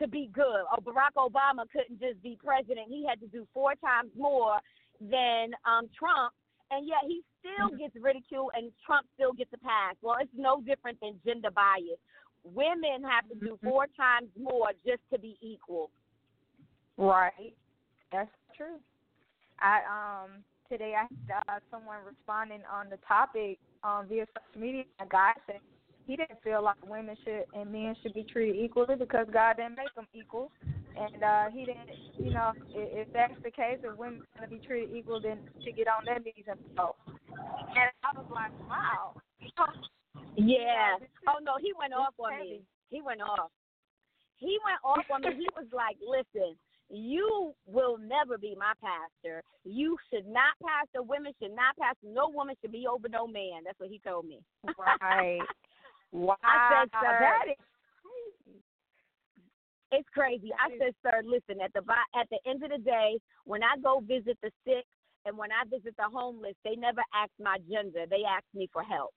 to 0.01 0.09
be 0.09 0.31
good. 0.33 0.65
Or 0.71 0.79
Barack 0.83 1.15
Obama 1.17 1.65
couldn't 1.71 2.01
just 2.01 2.23
be 2.23 2.39
president; 2.43 2.89
he 2.89 3.07
had 3.09 3.21
to 3.21 3.27
do 3.27 3.47
four 3.53 3.75
times 3.77 4.11
more 4.17 4.59
than 5.01 5.53
um, 5.65 5.89
Trump, 5.97 6.33
and 6.71 6.87
yet 6.87 7.01
he 7.07 7.23
still 7.41 7.77
gets 7.77 7.95
ridiculed, 8.01 8.51
and 8.55 8.71
Trump 8.85 9.07
still 9.15 9.33
gets 9.33 9.51
a 9.55 9.59
pass. 9.59 9.95
Well, 10.03 10.17
it's 10.21 10.31
no 10.37 10.61
different 10.61 10.99
than 11.01 11.21
gender 11.25 11.51
bias. 11.51 11.99
Women 12.45 13.05
have 13.05 13.29
to 13.29 13.35
do 13.35 13.59
four 13.63 13.87
times 13.97 14.29
more 14.41 14.71
just 14.85 15.03
to 15.13 15.19
be 15.19 15.37
equal. 15.43 15.91
Right. 16.97 17.55
That's 18.13 18.31
true. 18.57 18.77
I 19.61 19.81
um 19.89 20.43
today 20.71 20.95
I 20.97 21.03
had 21.03 21.43
uh, 21.49 21.59
someone 21.71 21.99
responding 22.07 22.61
on 22.73 22.89
the 22.89 22.99
topic 23.07 23.59
um, 23.85 24.07
via 24.09 24.27
social 24.27 24.61
media. 24.61 24.85
A 25.01 25.07
guy 25.07 25.33
said 25.47 25.61
he 26.11 26.17
didn't 26.17 26.43
feel 26.43 26.61
like 26.61 26.75
women 26.85 27.15
should 27.23 27.45
and 27.55 27.71
men 27.71 27.95
should 28.03 28.15
be 28.15 28.25
treated 28.25 28.57
equally 28.57 28.97
because 28.97 29.29
God 29.33 29.59
didn't 29.59 29.77
make 29.77 29.95
them 29.95 30.09
equal, 30.13 30.51
and 30.99 31.23
uh, 31.23 31.45
he 31.55 31.65
didn't. 31.65 31.87
You 32.19 32.33
know, 32.35 32.51
if, 32.75 33.07
if 33.07 33.13
that's 33.13 33.39
the 33.45 33.51
case, 33.53 33.79
if 33.85 33.97
women 33.97 34.23
are 34.35 34.41
going 34.41 34.51
to 34.51 34.59
be 34.59 34.67
treated 34.67 34.97
equal, 34.97 35.21
then 35.21 35.39
to 35.65 35.71
get 35.71 35.87
on 35.87 36.05
their 36.05 36.19
knees 36.19 36.51
and 36.51 36.59
go. 36.77 36.97
And 37.07 37.95
I 38.03 38.11
was 38.19 38.27
like, 38.35 38.51
wow. 38.69 39.15
Yeah. 40.35 40.99
Oh 41.29 41.39
no, 41.45 41.53
he 41.61 41.73
went 41.79 41.93
off 41.93 42.15
on 42.19 42.41
me. 42.41 42.63
He 42.89 43.01
went 43.01 43.21
off. 43.21 43.53
He 44.39 44.59
went 44.65 44.81
off 44.83 45.07
on 45.15 45.21
me. 45.21 45.39
He 45.39 45.47
was 45.55 45.69
like, 45.71 45.97
"Listen, 46.03 46.57
you 46.89 47.53
will 47.67 47.99
never 47.99 48.37
be 48.37 48.57
my 48.59 48.73
pastor. 48.83 49.45
You 49.63 49.97
should 50.11 50.27
not 50.27 50.59
pastor. 50.59 51.03
Women 51.03 51.33
should 51.41 51.55
not 51.55 51.77
pastor. 51.79 52.09
No 52.11 52.29
woman 52.35 52.57
should 52.61 52.73
be 52.73 52.87
over 52.89 53.09
no 53.09 53.29
man." 53.29 53.63
That's 53.65 53.79
what 53.79 53.91
he 53.91 54.01
told 54.01 54.27
me. 54.27 54.41
Right. 55.01 55.39
Wow. 56.13 56.37
I 56.43 56.85
said, 56.85 56.91
"Sir, 57.01 57.19
that 57.21 57.51
is 57.51 57.57
It's 59.93 60.09
crazy. 60.11 60.51
I 60.55 60.71
said, 60.79 60.95
sir, 61.03 61.23
listen. 61.25 61.61
At 61.61 61.73
the 61.73 61.83
at 62.15 62.29
the 62.31 62.39
end 62.49 62.63
of 62.63 62.71
the 62.71 62.79
day, 62.79 63.19
when 63.45 63.63
I 63.63 63.77
go 63.83 64.01
visit 64.01 64.39
the 64.43 64.51
sick 64.65 64.85
and 65.27 65.37
when 65.37 65.51
I 65.51 65.65
visit 65.69 65.95
the 65.97 66.05
homeless, 66.05 66.55
they 66.65 66.77
never 66.77 67.03
ask 67.15 67.31
my 67.41 67.59
gender. 67.71 68.07
They 68.09 68.23
ask 68.25 68.45
me 68.55 68.69
for 68.73 68.83
help. 68.83 69.11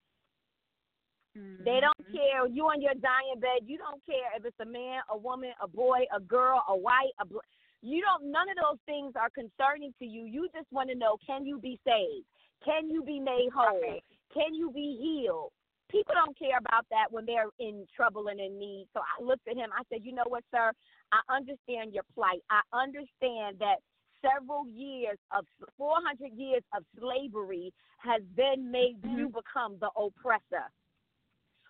They 1.64 1.80
don't 1.80 1.98
Mm-hmm. 1.98 2.18
care. 2.18 2.48
You 2.48 2.66
on 2.66 2.82
your 2.82 2.94
dying 2.96 3.40
bed. 3.40 3.66
You 3.66 3.78
don't 3.78 4.04
care 4.06 4.36
if 4.36 4.46
it's 4.46 4.60
a 4.60 4.66
man, 4.66 5.02
a 5.10 5.18
woman, 5.18 5.52
a 5.62 5.68
boy, 5.68 6.00
a 6.16 6.20
girl, 6.20 6.64
a 6.68 6.76
white, 6.76 7.14
a 7.20 7.26
bl- 7.26 7.38
you 7.82 8.02
don't. 8.02 8.32
None 8.32 8.50
of 8.50 8.58
those 8.58 8.80
things 8.86 9.14
are 9.16 9.30
concerning 9.30 9.94
to 10.00 10.06
you. 10.06 10.26
You 10.26 10.48
just 10.54 10.72
want 10.72 10.90
to 10.90 10.96
know: 10.96 11.18
Can 11.26 11.46
you 11.46 11.60
be 11.60 11.80
saved? 11.86 12.26
Can 12.66 12.90
you 12.90 13.04
be 13.04 13.20
made 13.20 13.50
whole? 13.54 14.00
Can 14.34 14.54
you 14.54 14.72
be 14.72 14.98
healed? 15.02 15.52
People 15.94 16.16
don't 16.16 16.38
care 16.38 16.58
about 16.58 16.86
that 16.90 17.06
when 17.12 17.26
they're 17.26 17.54
in 17.60 17.86
trouble 17.96 18.28
and 18.28 18.40
in 18.40 18.58
need. 18.58 18.88
So 18.94 19.00
I 19.00 19.24
looked 19.24 19.48
at 19.48 19.56
him. 19.56 19.70
I 19.72 19.84
said, 19.90 20.04
"You 20.04 20.12
know 20.14 20.26
what, 20.28 20.44
sir? 20.50 20.74
I 21.12 21.22
understand 21.30 21.94
your 21.94 22.04
plight. 22.16 22.44
I 22.50 22.62
understand 22.74 23.60
that." 23.60 23.78
Several 24.22 24.66
years 24.70 25.18
of 25.36 25.46
400 25.78 26.32
years 26.32 26.64
of 26.74 26.86
slavery 26.98 27.74
has 27.98 28.22
then 28.38 28.72
made 28.72 28.98
you 29.04 29.28
become 29.28 29.78
the 29.80 29.90
oppressor. 29.98 30.72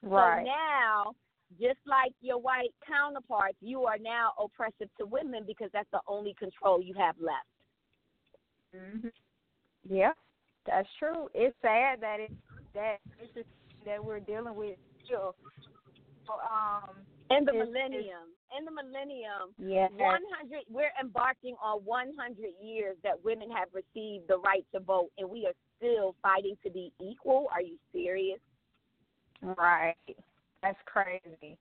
Right. 0.03 0.45
So 0.45 0.51
now, 0.51 1.15
just 1.59 1.79
like 1.87 2.13
your 2.21 2.37
white 2.37 2.73
counterparts, 2.85 3.57
you 3.59 3.85
are 3.85 3.97
now 3.97 4.33
oppressive 4.39 4.89
to 4.99 5.05
women 5.07 5.45
because 5.47 5.69
that's 5.73 5.89
the 5.91 6.01
only 6.07 6.35
control 6.35 6.81
you 6.81 6.93
have 6.93 7.15
left. 7.19 7.47
hmm 8.73 9.07
Yeah, 9.89 10.13
that's 10.65 10.87
true. 10.99 11.29
It's 11.33 11.55
sad 11.61 12.01
that 12.01 12.19
it 12.19 12.31
that 12.73 12.97
is 13.35 13.45
that 13.85 14.03
we're 14.03 14.19
dealing 14.19 14.55
with 14.55 14.77
still. 15.05 15.35
Um. 16.29 17.05
In 17.31 17.45
the 17.45 17.51
It's- 17.55 17.67
millennium, 17.67 18.35
in 18.55 18.65
the 18.65 18.71
millennium, 18.71 19.55
Yeah. 19.57 19.87
100, 19.89 20.65
we're 20.69 20.91
embarking 20.99 21.55
on 21.57 21.83
100 21.85 22.53
years 22.61 22.97
that 23.01 23.23
women 23.23 23.49
have 23.49 23.73
received 23.73 24.27
the 24.27 24.37
right 24.39 24.63
to 24.71 24.79
vote, 24.81 25.09
and 25.17 25.27
we 25.29 25.47
are 25.47 25.55
still 25.77 26.13
fighting 26.21 26.57
to 26.63 26.69
be 26.69 26.93
equal. 26.99 27.47
Are 27.51 27.61
you 27.61 27.79
serious? 27.91 28.39
Right. 29.41 29.95
That's 30.61 30.79
crazy. 30.85 31.57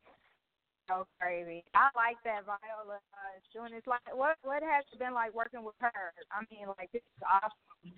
So 0.88 1.06
crazy. 1.18 1.64
I 1.74 1.88
like 1.94 2.20
that 2.24 2.44
Viola 2.44 2.96
uh, 2.96 3.36
is 3.38 3.44
doing 3.54 3.72
this. 3.72 3.86
Like, 3.86 4.14
what 4.14 4.36
what 4.42 4.62
has 4.62 4.84
it 4.92 4.98
been 4.98 5.14
like 5.14 5.32
working 5.32 5.62
with 5.64 5.76
her? 5.78 6.12
I 6.30 6.44
mean, 6.50 6.66
like 6.76 6.90
this 6.92 7.02
is 7.02 7.22
awesome. 7.22 7.94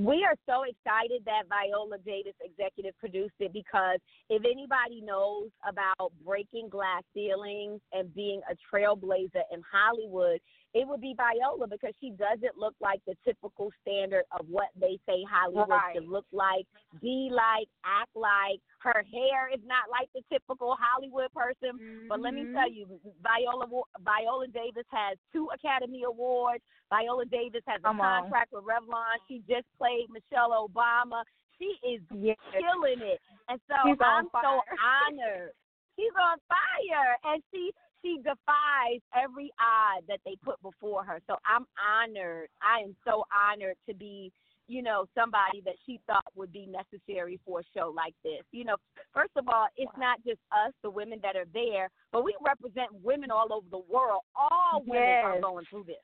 We 0.00 0.24
are 0.24 0.34
so 0.48 0.62
excited 0.62 1.26
that 1.26 1.42
Viola 1.50 1.98
Davis 1.98 2.32
executive 2.42 2.98
produced 2.98 3.34
it 3.38 3.52
because 3.52 3.98
if 4.30 4.42
anybody 4.46 5.02
knows 5.02 5.50
about 5.68 6.10
breaking 6.24 6.70
glass 6.70 7.02
ceilings 7.12 7.82
and 7.92 8.14
being 8.14 8.40
a 8.50 8.54
trailblazer 8.74 9.42
in 9.52 9.60
Hollywood, 9.70 10.40
it 10.72 10.86
would 10.86 11.00
be 11.00 11.14
Viola 11.16 11.66
because 11.66 11.94
she 12.00 12.10
doesn't 12.10 12.56
look 12.56 12.74
like 12.80 13.00
the 13.06 13.14
typical 13.24 13.70
standard 13.82 14.22
of 14.38 14.46
what 14.48 14.68
they 14.78 14.98
say 15.06 15.24
Hollywood 15.28 15.68
Right. 15.68 15.94
should 15.94 16.08
look 16.08 16.26
like, 16.32 16.66
be 17.00 17.28
like, 17.30 17.66
act 17.84 18.14
like. 18.14 18.60
Her 18.78 19.04
hair 19.12 19.50
is 19.52 19.60
not 19.66 19.90
like 19.90 20.08
the 20.14 20.22
typical 20.32 20.76
Hollywood 20.78 21.32
person. 21.34 22.06
But 22.08 22.20
let 22.20 22.34
me 22.34 22.46
tell 22.54 22.70
mm-hmm. 22.70 22.94
you, 22.94 23.00
Viola 23.22 23.66
Viola 24.00 24.46
Davis 24.48 24.86
has 24.90 25.18
two 25.32 25.48
Academy 25.52 26.02
Awards. 26.06 26.62
Viola 26.88 27.26
Davis 27.26 27.62
has 27.66 27.80
a 27.80 27.88
Come 27.88 28.00
on. 28.00 28.22
contract 28.22 28.52
with 28.52 28.64
Revlon. 28.64 29.18
She 29.28 29.42
just 29.48 29.66
played 29.76 30.06
Michelle 30.08 30.54
Obama. 30.54 31.24
She 31.58 31.76
is 31.86 32.00
Yes. 32.14 32.38
killing 32.52 33.02
it, 33.02 33.20
and 33.48 33.60
so 33.68 33.74
She's 33.84 33.98
I'm 34.00 34.28
so 34.32 34.62
honored. 34.80 35.52
She's 35.96 36.14
on 36.16 36.38
fire, 36.48 37.18
and 37.24 37.42
she 37.52 37.70
she 38.02 38.18
defies 38.18 39.00
every 39.14 39.50
odd 39.60 40.04
that 40.08 40.20
they 40.24 40.36
put 40.42 40.60
before 40.62 41.04
her. 41.04 41.20
So 41.26 41.36
I'm 41.44 41.66
honored. 41.78 42.48
I 42.62 42.82
am 42.82 42.96
so 43.04 43.24
honored 43.32 43.76
to 43.88 43.94
be, 43.94 44.32
you 44.68 44.82
know, 44.82 45.06
somebody 45.14 45.60
that 45.64 45.74
she 45.84 46.00
thought 46.06 46.24
would 46.34 46.52
be 46.52 46.66
necessary 46.66 47.38
for 47.44 47.60
a 47.60 47.64
show 47.74 47.92
like 47.94 48.14
this. 48.22 48.42
You 48.52 48.64
know, 48.64 48.76
first 49.12 49.32
of 49.36 49.48
all, 49.48 49.66
it's 49.76 49.92
not 49.98 50.22
just 50.24 50.40
us, 50.52 50.72
the 50.82 50.90
women 50.90 51.20
that 51.22 51.36
are 51.36 51.48
there, 51.52 51.90
but 52.12 52.24
we 52.24 52.34
represent 52.44 52.88
women 53.02 53.30
all 53.30 53.52
over 53.52 53.66
the 53.70 53.82
world. 53.92 54.22
All 54.34 54.82
women 54.86 55.16
are 55.22 55.34
Yes. 55.34 55.42
going 55.42 55.66
through 55.66 55.84
this. 55.84 55.96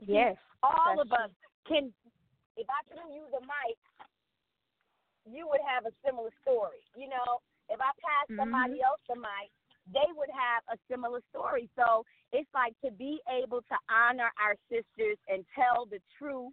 Yes. 0.00 0.36
All 0.62 1.00
of 1.00 1.10
us 1.12 1.30
can. 1.66 1.92
If 2.56 2.66
I 2.68 2.82
threw 2.90 3.14
you 3.14 3.26
the 3.30 3.40
mic, 3.40 3.78
you 5.24 5.46
would 5.46 5.60
have 5.62 5.86
a 5.86 5.92
similar 6.04 6.30
story. 6.42 6.82
You 6.96 7.08
know, 7.08 7.38
if 7.68 7.80
I 7.80 7.92
passed 8.02 8.34
somebody 8.36 8.80
Mhm. 8.80 8.84
else 8.84 9.00
the 9.08 9.14
mic, 9.14 9.50
they 9.92 10.08
would 10.16 10.30
have 10.32 10.62
a 10.72 10.78
similar 10.90 11.20
story. 11.30 11.68
So 11.76 12.04
it's 12.32 12.48
like 12.54 12.74
to 12.84 12.90
be 12.90 13.20
able 13.28 13.60
to 13.62 13.76
honor 13.90 14.30
our 14.40 14.56
sisters 14.68 15.18
and 15.28 15.44
tell 15.54 15.86
the 15.86 16.00
truth 16.18 16.52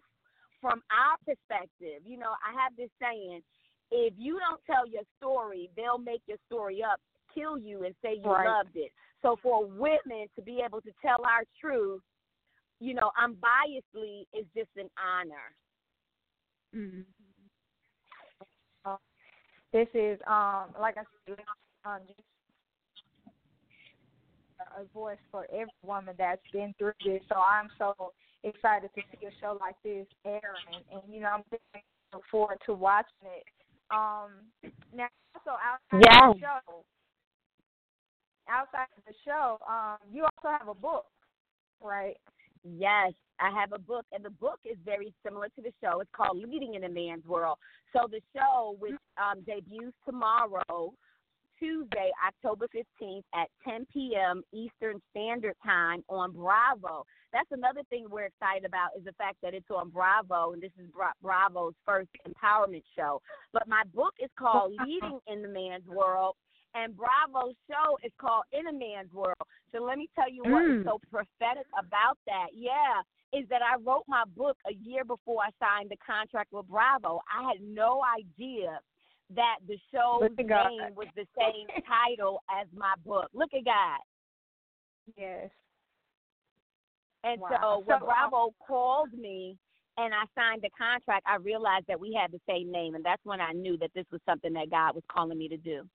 from 0.60 0.82
our 0.90 1.16
perspective. 1.24 2.02
You 2.04 2.18
know, 2.18 2.32
I 2.40 2.52
have 2.60 2.76
this 2.76 2.90
saying: 3.00 3.42
if 3.90 4.14
you 4.16 4.38
don't 4.38 4.60
tell 4.66 4.86
your 4.86 5.04
story, 5.18 5.70
they'll 5.76 5.98
make 5.98 6.22
your 6.26 6.38
story 6.46 6.82
up, 6.82 7.00
kill 7.34 7.58
you, 7.58 7.84
and 7.84 7.94
say 8.02 8.14
you 8.14 8.30
Right. 8.30 8.48
loved 8.48 8.76
it. 8.76 8.92
So 9.22 9.36
for 9.42 9.66
women 9.66 10.28
to 10.36 10.42
be 10.42 10.62
able 10.64 10.80
to 10.82 10.92
tell 11.02 11.24
our 11.24 11.44
truth, 11.60 12.02
you 12.80 12.94
know, 12.94 13.10
unbiasedly 13.18 14.26
is 14.32 14.46
just 14.54 14.70
an 14.76 14.90
honor. 14.98 15.54
Mm-hmm. 16.74 17.00
This 19.72 19.88
is 19.94 20.18
um 20.26 20.74
like 20.80 20.96
I 20.96 21.04
said, 21.26 21.38
um, 21.84 22.00
just 22.06 22.20
a 24.60 24.84
voice 24.92 25.18
for 25.30 25.46
every 25.52 25.72
woman 25.84 26.14
that's 26.18 26.42
been 26.52 26.74
through 26.78 26.92
this. 27.04 27.20
So 27.28 27.36
I'm 27.36 27.68
so 27.78 28.12
excited 28.44 28.90
to 28.94 29.02
see 29.12 29.26
a 29.26 29.30
show 29.40 29.58
like 29.60 29.76
this 29.84 30.06
airing, 30.24 30.84
and 30.92 31.02
you 31.08 31.20
know 31.20 31.28
I'm 31.28 31.42
looking 31.50 31.82
forward 32.30 32.58
to 32.66 32.74
watching 32.74 33.12
it. 33.24 33.44
Um, 33.90 34.30
now 34.94 35.08
also 35.34 35.56
outside 35.62 35.96
of 35.96 36.00
Yes. 36.02 36.34
the 36.34 36.40
show, 36.40 36.84
outside 38.48 38.86
of 38.96 39.04
the 39.06 39.14
show, 39.24 39.58
um, 39.68 39.98
you 40.12 40.24
also 40.24 40.56
have 40.58 40.68
a 40.68 40.74
book, 40.74 41.06
right? 41.80 42.16
Yes, 42.64 43.12
I 43.38 43.50
have 43.50 43.72
a 43.72 43.78
book, 43.78 44.06
and 44.12 44.24
the 44.24 44.30
book 44.30 44.58
is 44.64 44.76
very 44.84 45.14
similar 45.22 45.48
to 45.50 45.62
the 45.62 45.72
show. 45.80 46.00
It's 46.00 46.10
called 46.12 46.38
Leading 46.38 46.74
in 46.74 46.84
a 46.84 46.88
Man's 46.88 47.24
World. 47.26 47.58
So 47.92 48.08
the 48.10 48.20
show, 48.34 48.76
which 48.80 48.94
um, 49.18 49.42
debuts 49.42 49.94
tomorrow, 50.04 50.92
Tuesday, 51.58 52.10
October 52.26 52.66
15th 52.74 53.22
at 53.34 53.48
10 53.68 53.86
p.m. 53.92 54.42
Eastern 54.52 55.00
Standard 55.10 55.54
Time 55.64 56.02
on 56.08 56.32
Bravo. 56.32 57.04
That's 57.32 57.50
another 57.50 57.82
thing 57.90 58.06
we're 58.10 58.26
excited 58.26 58.64
about 58.64 58.90
is 58.96 59.04
the 59.04 59.12
fact 59.12 59.36
that 59.42 59.54
it's 59.54 59.70
on 59.70 59.90
Bravo, 59.90 60.52
and 60.52 60.62
this 60.62 60.72
is 60.78 60.88
Bra- 60.90 61.12
Bravo's 61.22 61.74
first 61.84 62.08
empowerment 62.26 62.82
show. 62.96 63.20
But 63.52 63.68
my 63.68 63.82
book 63.94 64.14
is 64.22 64.30
called 64.38 64.72
Leading 64.86 65.18
in 65.26 65.42
the 65.42 65.48
Man's 65.48 65.86
World, 65.86 66.36
and 66.74 66.96
Bravo's 66.96 67.54
show 67.68 67.96
is 68.04 68.12
called 68.20 68.44
In 68.52 68.66
a 68.68 68.72
Man's 68.72 69.12
World. 69.12 69.36
So 69.72 69.82
let 69.82 69.98
me 69.98 70.08
tell 70.14 70.30
you 70.30 70.42
what 70.44 70.62
is 70.64 70.70
Mm. 70.76 70.84
so 70.84 71.00
prophetic 71.10 71.66
about 71.78 72.18
that. 72.26 72.48
Yeah, 72.54 73.02
is 73.32 73.48
that 73.48 73.60
I 73.62 73.76
wrote 73.82 74.04
my 74.06 74.24
book 74.36 74.56
a 74.68 74.74
year 74.74 75.04
before 75.04 75.40
I 75.42 75.50
signed 75.58 75.90
the 75.90 75.96
contract 75.96 76.52
with 76.52 76.68
Bravo. 76.68 77.20
I 77.32 77.42
had 77.48 77.60
no 77.62 78.02
idea 78.16 78.78
that 79.34 79.56
the 79.66 79.78
show's 79.92 80.22
Look 80.22 80.38
at 80.38 80.48
God. 80.48 80.70
name 80.70 80.94
was 80.94 81.08
the 81.16 81.26
same 81.38 81.66
title 81.86 82.42
as 82.50 82.66
my 82.74 82.94
book. 83.04 83.28
Look 83.32 83.50
at 83.54 83.64
God. 83.64 84.00
Yes. 85.16 85.50
And 87.24 87.40
Wow. 87.40 87.48
so 87.50 87.78
when 87.80 87.98
So, 88.00 88.06
um, 88.08 88.30
Bravo 88.30 88.54
called 88.66 89.12
me 89.12 89.58
and 89.98 90.14
I 90.14 90.24
signed 90.34 90.62
the 90.62 90.70
contract, 90.70 91.26
I 91.26 91.36
realized 91.36 91.86
that 91.88 91.98
we 91.98 92.12
had 92.12 92.30
the 92.30 92.40
same 92.48 92.70
name, 92.70 92.94
and 92.94 93.04
that's 93.04 93.24
when 93.24 93.40
I 93.40 93.52
knew 93.52 93.76
that 93.78 93.90
this 93.94 94.04
was 94.12 94.20
something 94.28 94.52
that 94.52 94.70
God 94.70 94.94
was 94.94 95.04
calling 95.10 95.38
me 95.38 95.48
to 95.48 95.56
do. 95.56 95.88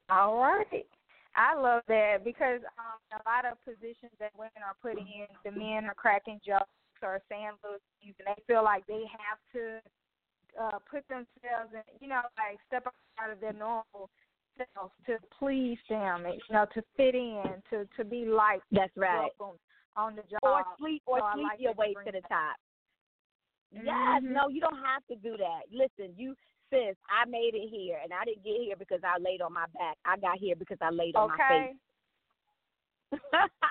All 0.10 0.38
right. 0.38 0.86
I 1.36 1.54
love 1.56 1.84
that 1.88 2.24
because 2.24 2.62
um, 2.80 3.00
a 3.12 3.22
lot 3.28 3.44
of 3.46 3.60
positions 3.66 4.14
that 4.20 4.32
women 4.38 4.64
are 4.64 4.76
putting 4.82 5.08
in, 5.08 5.28
the 5.44 5.52
men 5.52 5.86
are 5.86 5.96
cracking 5.96 6.40
jokes 6.46 6.70
or 7.04 7.20
saying 7.28 7.52
little 7.64 7.80
things, 8.00 8.16
and 8.20 8.28
they 8.28 8.42
feel 8.48 8.64
like 8.64 8.86
they 8.88 9.04
have 9.12 9.40
to 9.52 9.82
uh, 10.60 10.80
put 10.90 11.08
themselves 11.08 11.74
in, 11.74 11.82
you 12.00 12.08
know, 12.08 12.22
like 12.38 12.60
step 12.68 12.86
out 13.20 13.32
of 13.32 13.40
their 13.40 13.54
normal 13.54 14.10
selves 14.58 14.94
to 15.08 15.18
please 15.38 15.78
them, 15.90 16.26
and, 16.26 16.36
you 16.36 16.54
know, 16.56 16.66
to 16.74 16.82
fit 16.96 17.16
in, 17.16 17.62
to 17.70 17.88
to 17.98 18.06
be 18.06 18.26
liked, 18.26 18.64
That's 18.72 18.96
right. 18.96 19.32
welcome 19.40 19.60
on 19.96 20.16
the 20.16 20.24
job, 20.24 20.40
Or 20.44 20.64
sleep 20.78 21.02
or 21.06 21.20
So 21.20 21.26
sleep 21.34 21.48
like 21.52 21.60
your 21.60 21.74
way 21.74 21.94
to 21.94 22.12
the 22.12 22.22
top. 22.28 22.56
Yes, 23.72 24.22
Mhm. 24.22 24.32
no, 24.32 24.48
you 24.48 24.62
don't 24.62 24.84
have 24.84 25.06
to 25.08 25.16
do 25.16 25.38
that. 25.38 25.64
Listen, 25.72 26.14
you 26.16 26.36
sis, 26.70 26.96
I 27.10 27.26
made 27.26 27.56
it 27.56 27.70
here 27.70 28.00
and 28.02 28.14
I 28.14 28.24
didn't 28.26 28.44
get 28.44 28.62
here 28.62 28.76
because 28.76 29.02
I 29.04 29.18
laid 29.20 29.42
on 29.42 29.54
my 29.54 29.66
back. 29.74 29.98
I 30.06 30.18
got 30.18 30.38
here 30.38 30.56
because 30.56 30.78
I 30.82 30.90
laid 30.90 31.16
on 31.16 31.30
Okay. 31.32 31.74
my 33.12 33.18
face. 33.20 33.20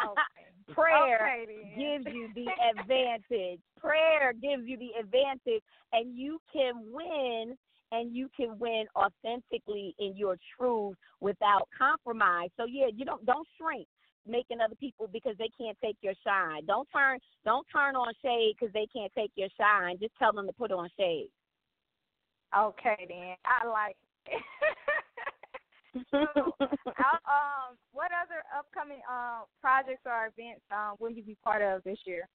okay. 0.07 0.44
Prayer 0.73 1.31
Okay, 1.47 1.47
gives 1.77 2.07
you 2.15 2.29
the 2.35 2.47
advantage. 2.81 3.61
Prayer 3.79 4.33
gives 4.33 4.67
you 4.67 4.77
the 4.79 4.91
advantage, 4.99 5.63
and 5.93 6.17
you 6.17 6.39
can 6.53 6.75
win, 6.91 7.57
and 7.93 8.15
you 8.15 8.29
can 8.37 8.59
win 8.59 8.87
authentically 8.97 9.95
in 9.99 10.17
your 10.17 10.37
truth 10.57 10.97
without 11.21 11.69
compromise. 11.77 12.49
So 12.57 12.65
yeah, 12.67 12.87
you 12.95 13.05
don't 13.05 13.25
don't 13.27 13.47
shrink 13.59 13.87
making 14.27 14.61
other 14.61 14.75
people 14.77 15.09
because 15.13 15.35
they 15.39 15.51
can't 15.59 15.77
take 15.83 15.97
your 16.01 16.15
shine. 16.25 16.65
Don't 16.67 16.89
turn 16.95 17.19
don't 17.45 17.67
turn 17.73 17.95
on 17.97 18.13
shade 18.23 18.55
because 18.59 18.73
they 18.73 18.87
can't 18.95 19.13
take 19.15 19.33
your 19.37 19.49
shine. 19.59 19.99
Just 20.01 20.15
tell 20.19 20.33
them 20.33 20.47
to 20.47 20.53
put 20.53 20.73
on 20.73 20.89
shade. 20.99 21.31
Okay, 22.57 23.07
then 23.09 23.37
I 23.45 23.67
like. 23.67 23.97
How, 26.13 27.19
um, 27.27 27.77
what 27.93 28.11
other 28.13 28.43
upcoming 28.57 29.01
uh, 29.11 29.43
projects 29.61 30.03
or 30.07 30.27
events 30.37 30.63
um, 30.71 30.97
will 30.99 31.11
you 31.11 31.23
be 31.23 31.37
part 31.43 31.63
of 31.63 31.83
this 31.85 31.99
year? 32.07 32.29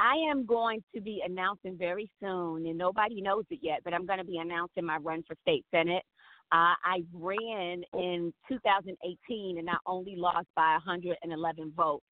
I 0.00 0.14
am 0.30 0.46
going 0.46 0.82
to 0.94 1.00
be 1.00 1.22
announcing 1.24 1.76
very 1.76 2.08
soon, 2.20 2.66
and 2.66 2.78
nobody 2.78 3.20
knows 3.20 3.44
it 3.50 3.58
yet, 3.62 3.80
but 3.84 3.92
I'm 3.92 4.06
going 4.06 4.20
to 4.20 4.24
be 4.24 4.38
announcing 4.38 4.84
my 4.84 4.98
run 4.98 5.24
for 5.26 5.34
state 5.42 5.64
senate. 5.72 6.04
Uh, 6.50 6.74
I 6.82 7.02
ran 7.12 7.82
in 7.94 8.32
2018 8.48 9.58
and 9.58 9.68
I 9.68 9.74
only 9.86 10.16
lost 10.16 10.46
by 10.56 10.78
111 10.84 11.72
votes 11.76 12.04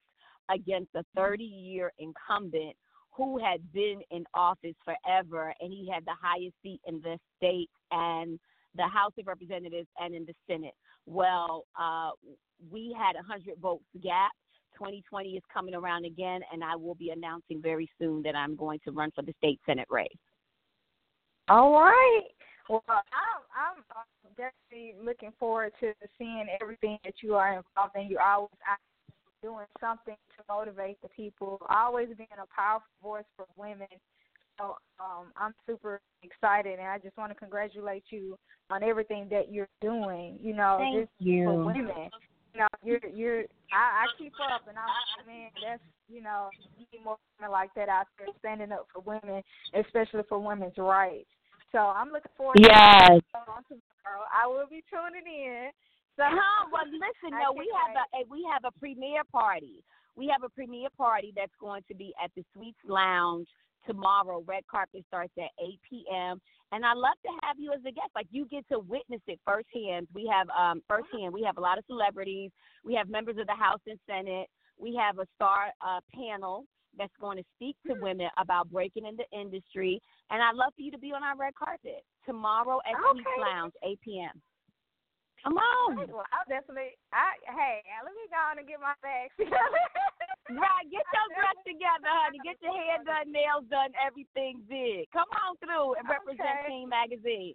against 0.50 0.90
a 0.94 1.02
30 1.16 1.44
year 1.44 1.90
incumbent 1.98 2.76
who 3.16 3.38
had 3.38 3.60
been 3.72 4.00
in 4.10 4.24
office 4.34 4.74
forever, 4.84 5.54
and 5.60 5.72
he 5.72 5.88
had 5.90 6.04
the 6.04 6.12
highest 6.20 6.54
seat 6.62 6.80
in 6.86 7.00
the 7.00 7.18
state 7.38 7.70
and 7.90 8.38
the 8.76 8.86
House 8.86 9.12
of 9.18 9.26
Representatives 9.26 9.88
and 9.98 10.14
in 10.14 10.24
the 10.24 10.34
Senate. 10.46 10.74
Well, 11.06 11.64
uh, 11.78 12.10
we 12.70 12.94
had 12.98 13.16
a 13.16 13.24
100 13.26 13.58
votes 13.60 13.84
gap. 14.02 14.32
2020 14.74 15.30
is 15.30 15.42
coming 15.52 15.74
around 15.74 16.04
again, 16.04 16.42
and 16.52 16.62
I 16.62 16.76
will 16.76 16.94
be 16.94 17.10
announcing 17.10 17.62
very 17.62 17.88
soon 17.98 18.22
that 18.22 18.36
I'm 18.36 18.56
going 18.56 18.78
to 18.84 18.92
run 18.92 19.10
for 19.14 19.22
the 19.22 19.32
state 19.38 19.58
senate 19.64 19.88
race. 19.90 20.08
All 21.48 21.72
right. 21.72 22.22
Well, 22.68 22.82
I'm 22.88 23.84
I'm 23.94 24.32
definitely 24.36 24.94
looking 25.02 25.32
forward 25.38 25.72
to 25.80 25.92
seeing 26.18 26.46
everything 26.60 26.98
that 27.04 27.14
you 27.22 27.36
are 27.36 27.48
involved 27.48 27.94
in. 27.94 28.08
You're 28.08 28.20
always 28.20 28.50
doing 29.42 29.66
something 29.80 30.16
to 30.36 30.44
motivate 30.48 31.00
the 31.02 31.08
people, 31.08 31.60
always 31.70 32.08
being 32.16 32.28
a 32.32 32.54
powerful 32.54 32.88
voice 33.02 33.24
for 33.36 33.46
women. 33.56 33.86
So 34.58 34.76
um, 35.00 35.32
I'm 35.36 35.54
super 35.66 36.00
excited, 36.22 36.78
and 36.78 36.88
I 36.88 36.98
just 36.98 37.16
want 37.16 37.32
to 37.32 37.38
congratulate 37.38 38.04
you 38.10 38.38
on 38.70 38.82
everything 38.82 39.28
that 39.30 39.52
you're 39.52 39.68
doing. 39.80 40.38
You 40.40 40.54
know, 40.54 40.78
Thank 40.78 41.06
just 41.06 41.12
you. 41.18 41.44
for 41.44 41.64
women. 41.64 42.10
You 42.54 42.60
know, 42.60 42.68
you're 42.82 43.06
you're. 43.12 43.40
I, 43.72 44.04
I 44.04 44.06
keep 44.18 44.32
up, 44.52 44.62
and 44.68 44.78
I'm 44.78 44.86
like, 44.86 45.26
man. 45.26 45.50
That's 45.62 45.82
you 46.08 46.22
know, 46.22 46.48
you 46.78 46.86
need 46.92 47.04
more 47.04 47.16
women 47.38 47.52
like 47.52 47.70
that 47.74 47.88
out 47.88 48.06
there 48.18 48.28
standing 48.38 48.72
up 48.72 48.86
for 48.92 49.02
women, 49.02 49.42
especially 49.74 50.22
for 50.28 50.38
women's 50.38 50.78
rights. 50.78 51.28
So 51.72 51.78
I'm 51.78 52.08
looking 52.08 52.32
forward. 52.36 52.58
Yes. 52.60 53.20
To 53.34 53.42
tomorrow. 53.68 54.24
I 54.30 54.46
will 54.46 54.68
be 54.70 54.82
tuning 54.88 55.26
in. 55.26 55.70
So, 56.16 56.24
Huh, 56.24 56.68
well, 56.72 56.86
listen, 56.88 57.36
no, 57.36 57.52
we 57.52 57.68
have 57.76 57.92
wait. 57.92 58.24
a 58.24 58.30
we 58.30 58.46
have 58.50 58.64
a 58.64 58.72
premiere 58.78 59.24
party. 59.30 59.84
We 60.16 60.32
have 60.32 60.42
a 60.42 60.48
premiere 60.48 60.88
party 60.96 61.34
that's 61.36 61.52
going 61.60 61.82
to 61.88 61.94
be 61.94 62.14
at 62.22 62.30
the 62.34 62.42
Sweets 62.54 62.80
Lounge 62.88 63.48
tomorrow. 63.86 64.42
Red 64.46 64.66
carpet 64.70 65.04
starts 65.08 65.32
at 65.38 65.50
8 65.62 65.78
p.m. 65.88 66.40
And 66.72 66.84
I'd 66.84 66.96
love 66.96 67.16
to 67.24 67.32
have 67.42 67.58
you 67.58 67.72
as 67.72 67.80
a 67.80 67.92
guest. 67.92 68.10
Like 68.14 68.26
you 68.30 68.46
get 68.46 68.66
to 68.68 68.80
witness 68.80 69.20
it 69.26 69.40
firsthand. 69.44 70.08
We 70.14 70.30
have 70.32 70.48
um 70.50 70.82
firsthand. 70.88 71.32
We 71.32 71.42
have 71.42 71.58
a 71.58 71.60
lot 71.60 71.78
of 71.78 71.84
celebrities. 71.86 72.50
We 72.84 72.94
have 72.94 73.08
members 73.08 73.36
of 73.38 73.46
the 73.46 73.54
House 73.54 73.80
and 73.86 73.98
Senate. 74.06 74.48
We 74.78 74.94
have 74.96 75.18
a 75.18 75.26
star 75.36 75.68
uh, 75.80 76.00
panel 76.14 76.64
that's 76.98 77.12
going 77.20 77.36
to 77.36 77.44
speak 77.54 77.76
to 77.86 77.94
women 77.94 78.28
about 78.38 78.70
breaking 78.70 79.06
in 79.06 79.16
the 79.16 79.38
industry. 79.38 80.00
And 80.30 80.42
I'd 80.42 80.54
love 80.54 80.72
for 80.76 80.82
you 80.82 80.90
to 80.90 80.98
be 80.98 81.12
on 81.12 81.22
our 81.22 81.36
red 81.36 81.54
carpet 81.54 82.04
tomorrow 82.24 82.80
at 82.86 82.96
Okay. 82.96 83.40
Lounge, 83.40 83.72
8 83.84 84.00
p.m. 84.02 84.42
Come 85.44 85.58
on. 85.58 85.96
Well, 86.10 86.26
I'll 86.34 86.48
definitely. 86.48 86.98
I 87.12 87.38
hey, 87.46 87.82
let 88.02 88.10
me 88.10 88.26
go 88.30 88.40
on 88.50 88.58
and 88.58 88.66
get 88.66 88.80
my 88.80 88.94
bags 89.02 89.30
together. 89.38 89.54
Right, 90.50 90.86
get 90.90 91.02
your 91.10 91.28
dress 91.34 91.58
together, 91.66 92.06
honey. 92.06 92.38
Get 92.44 92.56
your 92.62 92.74
hair 92.74 93.02
done, 93.02 93.32
nails 93.32 93.66
done, 93.66 93.90
everything 93.98 94.62
did. 94.70 95.10
Come 95.10 95.26
on 95.42 95.58
through 95.58 95.98
and 95.98 96.06
represent 96.06 96.62
Okay. 96.62 96.70
Team 96.70 96.88
Magazine. 96.90 97.54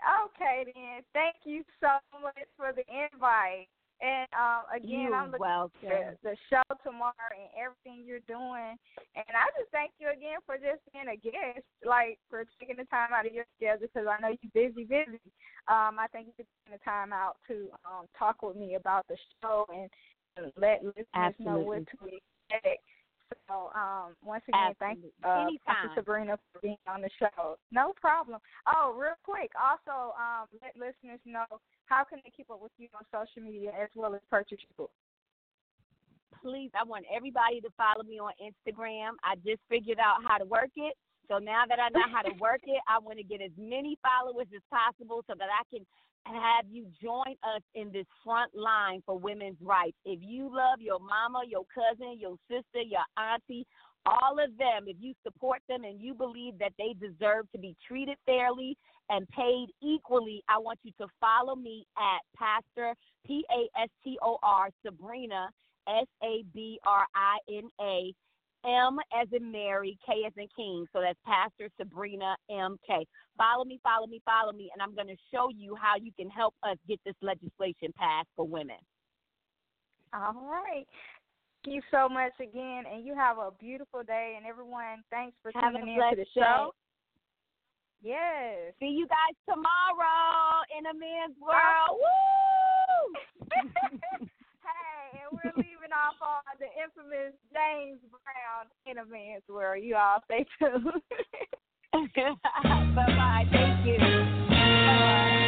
Okay, 0.00 0.72
then. 0.72 1.04
Thank 1.12 1.44
you 1.44 1.60
so 1.80 2.00
much 2.22 2.48
for 2.56 2.72
the 2.72 2.84
invite. 2.88 3.68
And 4.00 4.24
um, 4.32 4.64
again, 4.72 5.12
You're 5.12 5.14
I'm 5.14 5.28
looking 5.28 5.44
welcome. 5.44 6.16
the 6.24 6.32
show 6.48 6.64
tomorrow 6.80 7.36
and 7.36 7.52
everything 7.52 8.00
you're 8.08 8.24
doing. 8.24 8.80
And 9.12 9.32
I 9.36 9.44
just 9.60 9.68
thank 9.76 9.92
you 10.00 10.08
again 10.08 10.40
for 10.48 10.56
just 10.56 10.80
being 10.88 11.04
a 11.12 11.20
guest, 11.20 11.68
like 11.84 12.16
for 12.32 12.48
taking 12.56 12.80
the 12.80 12.88
time 12.88 13.12
out 13.12 13.28
of 13.28 13.36
your 13.36 13.44
schedule 13.60 13.92
because 13.92 14.08
I 14.08 14.16
know 14.24 14.32
you're 14.32 14.56
busy, 14.56 14.88
busy. 14.88 15.20
Um, 15.68 16.00
I 16.00 16.08
thank 16.16 16.32
you 16.32 16.32
for 16.32 16.48
taking 16.48 16.80
the 16.80 16.84
time 16.84 17.12
out 17.12 17.36
to 17.52 17.68
um, 17.84 18.08
talk 18.16 18.40
with 18.40 18.56
me 18.56 18.80
about 18.80 19.04
the 19.04 19.20
show 19.44 19.68
and 19.68 19.92
let 20.56 20.84
listeners 20.84 21.34
know 21.38 21.58
what 21.58 21.86
to 21.86 21.96
expect. 22.06 22.82
So 23.46 23.70
um, 23.74 24.18
once 24.24 24.42
again, 24.48 24.74
thank 24.78 24.98
Absolutely. 24.98 25.22
uh, 25.22 25.46
Anytime. 25.46 25.86
Dr. 25.86 26.00
Sabrina 26.02 26.38
for 26.52 26.58
being 26.60 26.82
on 26.90 27.00
the 27.02 27.10
show. 27.18 27.56
No 27.70 27.92
problem. 27.94 28.38
Oh, 28.66 28.94
real 28.98 29.14
quick, 29.22 29.50
also 29.54 30.14
um, 30.18 30.50
let 30.62 30.74
listeners 30.74 31.22
know 31.24 31.46
how 31.86 32.02
can 32.02 32.18
they 32.24 32.32
keep 32.34 32.50
up 32.50 32.62
with 32.62 32.74
you 32.78 32.88
on 32.94 33.06
social 33.14 33.46
media 33.46 33.70
as 33.70 33.88
well 33.94 34.14
as 34.14 34.20
purchase 34.30 34.58
your 34.58 34.86
book. 34.86 34.94
Please, 36.42 36.70
I 36.74 36.82
want 36.82 37.04
everybody 37.14 37.60
to 37.60 37.70
follow 37.76 38.02
me 38.02 38.18
on 38.18 38.32
Instagram. 38.42 39.14
I 39.22 39.36
just 39.46 39.60
figured 39.68 39.98
out 39.98 40.24
how 40.26 40.38
to 40.38 40.46
work 40.46 40.72
it. 40.74 40.94
So 41.28 41.38
now 41.38 41.62
that 41.68 41.78
I 41.78 41.94
know 41.94 42.10
how 42.10 42.22
to 42.22 42.34
work 42.42 42.66
it, 42.66 42.82
I 42.90 42.98
want 42.98 43.18
to 43.18 43.24
get 43.24 43.38
as 43.38 43.54
many 43.54 43.94
followers 44.02 44.50
as 44.50 44.62
possible 44.66 45.22
so 45.30 45.34
that 45.38 45.46
I 45.46 45.62
can 45.70 45.86
have 46.26 46.66
you 46.70 46.86
join 47.02 47.34
us 47.42 47.62
in 47.74 47.90
this 47.92 48.06
front 48.24 48.54
line 48.54 49.02
for 49.06 49.18
women's 49.18 49.60
rights. 49.60 49.96
If 50.04 50.20
you 50.22 50.44
love 50.44 50.80
your 50.80 50.98
mama, 51.00 51.42
your 51.48 51.64
cousin, 51.74 52.18
your 52.18 52.36
sister, 52.48 52.82
your 52.84 53.04
auntie, 53.16 53.66
all 54.06 54.38
of 54.42 54.56
them, 54.56 54.84
if 54.86 54.96
you 54.98 55.12
support 55.22 55.60
them 55.68 55.84
and 55.84 56.00
you 56.00 56.14
believe 56.14 56.58
that 56.58 56.72
they 56.78 56.94
deserve 56.98 57.50
to 57.52 57.58
be 57.58 57.76
treated 57.86 58.16
fairly 58.24 58.76
and 59.10 59.28
paid 59.28 59.68
equally, 59.82 60.42
I 60.48 60.58
want 60.58 60.78
you 60.82 60.92
to 61.00 61.06
follow 61.20 61.54
me 61.54 61.86
at 61.98 62.20
Pastor 62.36 62.94
P 63.26 63.44
A 63.50 63.82
S 63.82 63.88
T 64.02 64.16
O 64.22 64.38
R 64.42 64.70
Sabrina 64.84 65.50
S 65.88 66.06
A 66.22 66.44
B 66.54 66.78
R 66.86 67.06
I 67.14 67.38
N 67.50 67.68
A 67.80 68.14
M 68.64 68.98
as 69.18 69.28
in 69.32 69.50
Mary, 69.50 69.98
K 70.04 70.24
as 70.26 70.32
in 70.36 70.46
King. 70.54 70.86
So 70.92 71.00
that's 71.00 71.18
Pastor 71.24 71.70
Sabrina 71.78 72.36
M 72.50 72.76
K. 72.86 73.06
Follow 73.36 73.64
me, 73.64 73.80
follow 73.82 74.06
me, 74.06 74.20
follow 74.24 74.52
me, 74.52 74.70
and 74.72 74.82
I'm 74.82 74.94
going 74.94 75.08
to 75.08 75.16
show 75.32 75.48
you 75.56 75.74
how 75.74 75.94
you 76.00 76.12
can 76.18 76.28
help 76.28 76.54
us 76.62 76.76
get 76.86 77.00
this 77.04 77.14
legislation 77.22 77.92
passed 77.96 78.28
for 78.36 78.46
women. 78.46 78.76
All 80.12 80.48
right. 80.50 80.86
Thank 81.64 81.74
you 81.74 81.82
so 81.90 82.08
much 82.08 82.32
again, 82.40 82.84
and 82.90 83.04
you 83.04 83.14
have 83.14 83.38
a 83.38 83.50
beautiful 83.58 84.02
day. 84.02 84.34
And 84.36 84.46
everyone, 84.46 85.02
thanks 85.10 85.36
for 85.42 85.52
have 85.54 85.72
tuning 85.74 85.94
in 85.94 86.10
to 86.10 86.16
the 86.16 86.26
show. 86.34 86.72
Day. 88.02 88.12
Yes. 88.12 88.72
See 88.80 88.96
you 88.96 89.06
guys 89.06 89.36
tomorrow. 89.46 89.89
girl. 99.70 99.82
You 99.82 99.96
all 99.96 100.22
stay 100.24 100.46
tuned. 100.58 100.84
bye 102.94 102.96
bye. 103.06 103.44
Thank 103.50 103.86
you. 103.86 103.98
Bye-bye. 103.98 105.46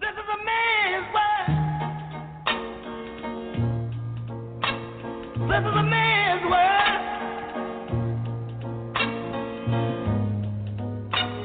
This 0.00 0.10
is 5.60 5.76
a 5.76 5.82
man's 5.82 6.44
world. 6.50 7.00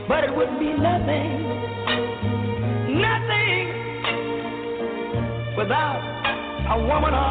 But 0.08 0.24
it 0.24 0.34
wouldn't 0.36 0.60
be 0.60 0.74
nothing 0.74 1.39
woman 6.90 7.29